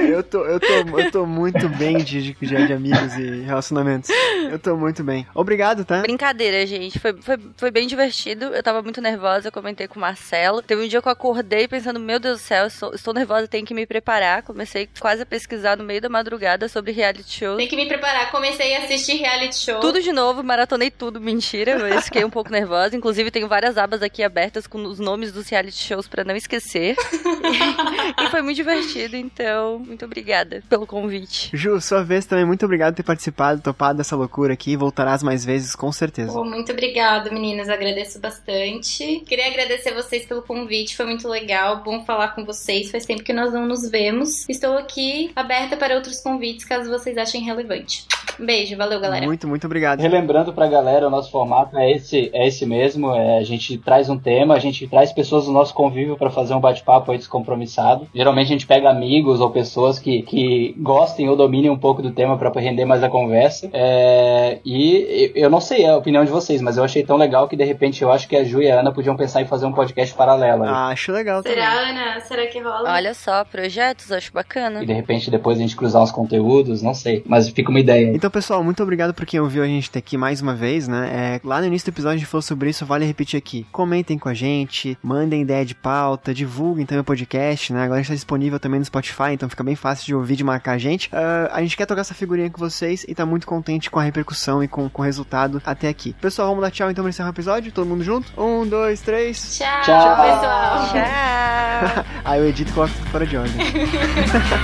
[0.08, 4.10] Eu tô, eu tô, eu tô muito bem de, de, de amigos e relacionamentos.
[4.50, 5.26] Eu tô muito bem.
[5.34, 6.02] Obrigado, tá?
[6.02, 6.98] Brincadeira, gente.
[6.98, 8.46] Foi, foi, foi bem divertido.
[8.46, 10.62] Eu tava muito nervosa, eu comentei com o Marcelo.
[10.62, 13.66] Teve um dia que eu acordei pensando, meu Deus do céu, estou, estou nervosa, tenho
[13.66, 14.42] que me preparar.
[14.42, 17.56] Comecei quase a pesquisar no meio da madrugada sobre reality shows.
[17.56, 18.30] Tem que me preparar.
[18.30, 19.80] Comecei a assistir reality show.
[19.80, 22.96] Tudo de novo, maratonei tudo, mentira, mas fiquei um pouco nervosa.
[22.96, 26.96] Inclusive, tenho várias abas aqui abertas com os nomes dos reality shows para não esquecer.
[28.20, 31.50] e, foi muito divertido, então, muito obrigada pelo convite.
[31.52, 34.76] Ju, sua vez também, muito obrigado por ter participado, topado dessa loucura aqui.
[34.76, 36.32] Voltarás mais vezes, com certeza.
[36.32, 37.68] Oh, muito obrigada, meninas.
[37.68, 39.22] Agradeço bastante.
[39.26, 41.82] Queria agradecer vocês pelo convite, foi muito legal.
[41.82, 42.90] Bom falar com vocês.
[42.90, 44.48] Faz tempo que nós não nos vemos.
[44.48, 48.06] Estou aqui aberta para outros convites, caso vocês achem relevante.
[48.40, 49.26] Um beijo, valeu, galera.
[49.26, 50.00] Muito, muito obrigado.
[50.00, 53.14] Relembrando pra galera, o nosso formato é esse, é esse mesmo.
[53.14, 56.54] É, a gente traz um tema, a gente traz pessoas do nosso convívio para fazer
[56.54, 58.08] um bate-papo aí descompromissado.
[58.14, 62.10] Geralmente a gente pega amigos ou pessoas que, que gostem ou dominem um pouco do
[62.10, 63.68] tema para render mais a conversa.
[63.72, 67.56] É, e eu não sei a opinião de vocês, mas eu achei tão legal que
[67.56, 69.72] de repente eu acho que a Ju e a Ana podiam pensar em fazer um
[69.72, 70.64] podcast paralelo.
[70.64, 70.70] Aí.
[70.70, 71.90] Ah, acho legal Será, também.
[71.90, 72.20] Ana?
[72.20, 72.92] Será que rola?
[72.92, 74.71] Olha só, projetos, acho bacana.
[74.80, 77.22] E de repente depois a gente cruzar uns conteúdos, não sei.
[77.26, 78.12] Mas fica uma ideia.
[78.14, 81.10] Então, pessoal, muito obrigado por quem ouviu a gente aqui mais uma vez, né?
[81.12, 83.66] É, lá no início do episódio a gente falou sobre isso, vale repetir aqui.
[83.72, 87.82] Comentem com a gente, mandem ideia de pauta, divulguem também o podcast, né?
[87.82, 90.44] Agora a gente tá disponível também no Spotify, então fica bem fácil de ouvir, de
[90.44, 91.08] marcar a gente.
[91.12, 94.02] Ah, a gente quer tocar essa figurinha com vocês e tá muito contente com a
[94.02, 96.14] repercussão e com, com o resultado até aqui.
[96.20, 97.72] Pessoal, vamos dar tchau então pra encerrar o episódio?
[97.72, 98.32] Todo mundo junto?
[98.40, 99.58] Um, dois, três.
[99.58, 100.16] Tchau, Tchau.
[100.16, 100.88] pessoal.
[100.88, 102.04] Tchau!
[102.24, 103.54] Aí eu edito e coloco tudo fora de ordem.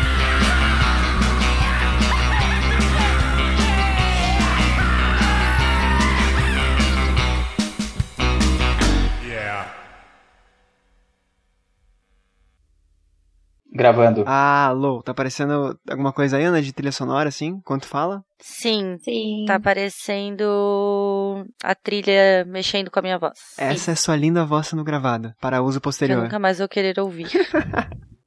[13.70, 14.24] Gravando.
[14.26, 18.22] Ah, alô, tá aparecendo alguma coisa aí, Ana, de trilha sonora, assim, quando fala?
[18.40, 19.44] Sim, Sim.
[19.46, 23.38] tá aparecendo a trilha mexendo com a minha voz.
[23.59, 26.22] Essa é sua linda voz no gravado, para uso Que eu posterior.
[26.22, 27.28] nunca mais vou querer ouvir.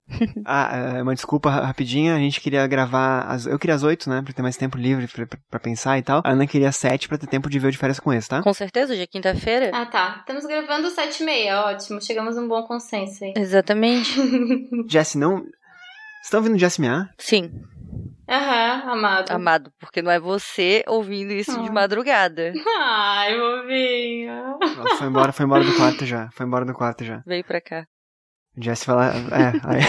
[0.46, 4.10] Ah, é, uma desculpa ra- rapidinha, a gente queria gravar, às, eu queria às oito,
[4.10, 6.22] né, pra ter mais tempo livre pra, pra- pensar e tal.
[6.26, 8.42] A Ana queria sete pra ter tempo de ver o de férias com esse, tá?
[8.42, 9.72] Com certeza, hoje é quinta-feira.
[9.74, 10.18] Ah, tá.
[10.20, 11.62] Estamos gravando sete e meia.
[11.66, 12.02] Ótimo.
[12.02, 13.34] Chegamos a um bom consenso aí.
[13.38, 14.12] Exatamente.
[14.90, 15.38] Jess, não...
[15.38, 17.10] Vocês estão ouvindo Jess miar?
[17.18, 17.52] Sim,
[18.30, 19.32] Aham, amado.
[19.32, 21.72] amado, porque não é você ouvindo isso de Ah.
[21.72, 22.54] madrugada.
[22.80, 24.56] Ai, movinha.
[24.78, 27.22] Ela foi embora, foi embora do quarto já, foi embora do quarto já.
[27.26, 27.86] Veio pra cá.
[28.58, 29.82] Jess fala, é, aí,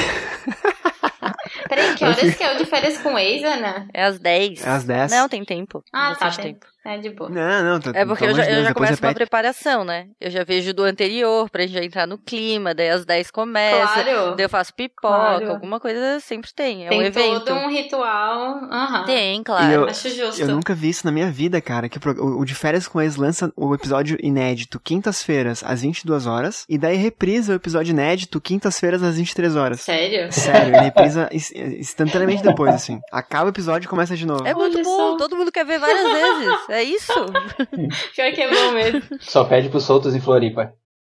[1.68, 3.88] Peraí, que horas que é o de férias com ex, Ana?
[3.92, 4.64] É às 10.
[4.64, 5.10] é às dez.
[5.10, 5.82] Não, tem tempo.
[5.92, 6.26] Ah, tá.
[6.26, 6.54] Bastante Tem.
[6.54, 6.66] tempo.
[6.84, 7.30] É de boa.
[7.30, 9.14] Não, não, tá, É porque eu já, amor de eu Deus, já começo repete.
[9.14, 10.06] preparação, né?
[10.20, 14.02] Eu já vejo do anterior pra gente já entrar no clima, daí às 10 começa.
[14.02, 14.34] Claro.
[14.34, 15.50] Daí eu faço pipoca, Claro.
[15.50, 16.86] alguma coisa sempre tem.
[16.86, 17.44] É Tem um evento.
[17.44, 18.64] todo um ritual.
[18.70, 19.04] Aham.
[19.04, 19.72] Tem, claro.
[19.72, 20.40] Eu- Acho justo.
[20.42, 21.88] Eu nunca vi isso na minha vida, cara.
[21.88, 26.64] Que o o, de férias com ex lança o episódio inédito quintas-feiras às 22 horas
[26.68, 29.80] e daí reprisa o episódio inédito quintas-feiras às 23 horas.
[29.82, 30.32] Sério?
[30.32, 32.98] Sério, ele reprisa ins- instantaneamente depois, assim.
[33.12, 34.46] Acaba o episódio e começa de novo.
[34.46, 35.16] É muito Olha bom, só.
[35.16, 36.52] todo mundo quer ver várias vezes.
[36.72, 37.12] É isso.
[38.16, 39.02] Pior que é bom mesmo.
[39.20, 40.72] Só pede pros soltos em Floripa.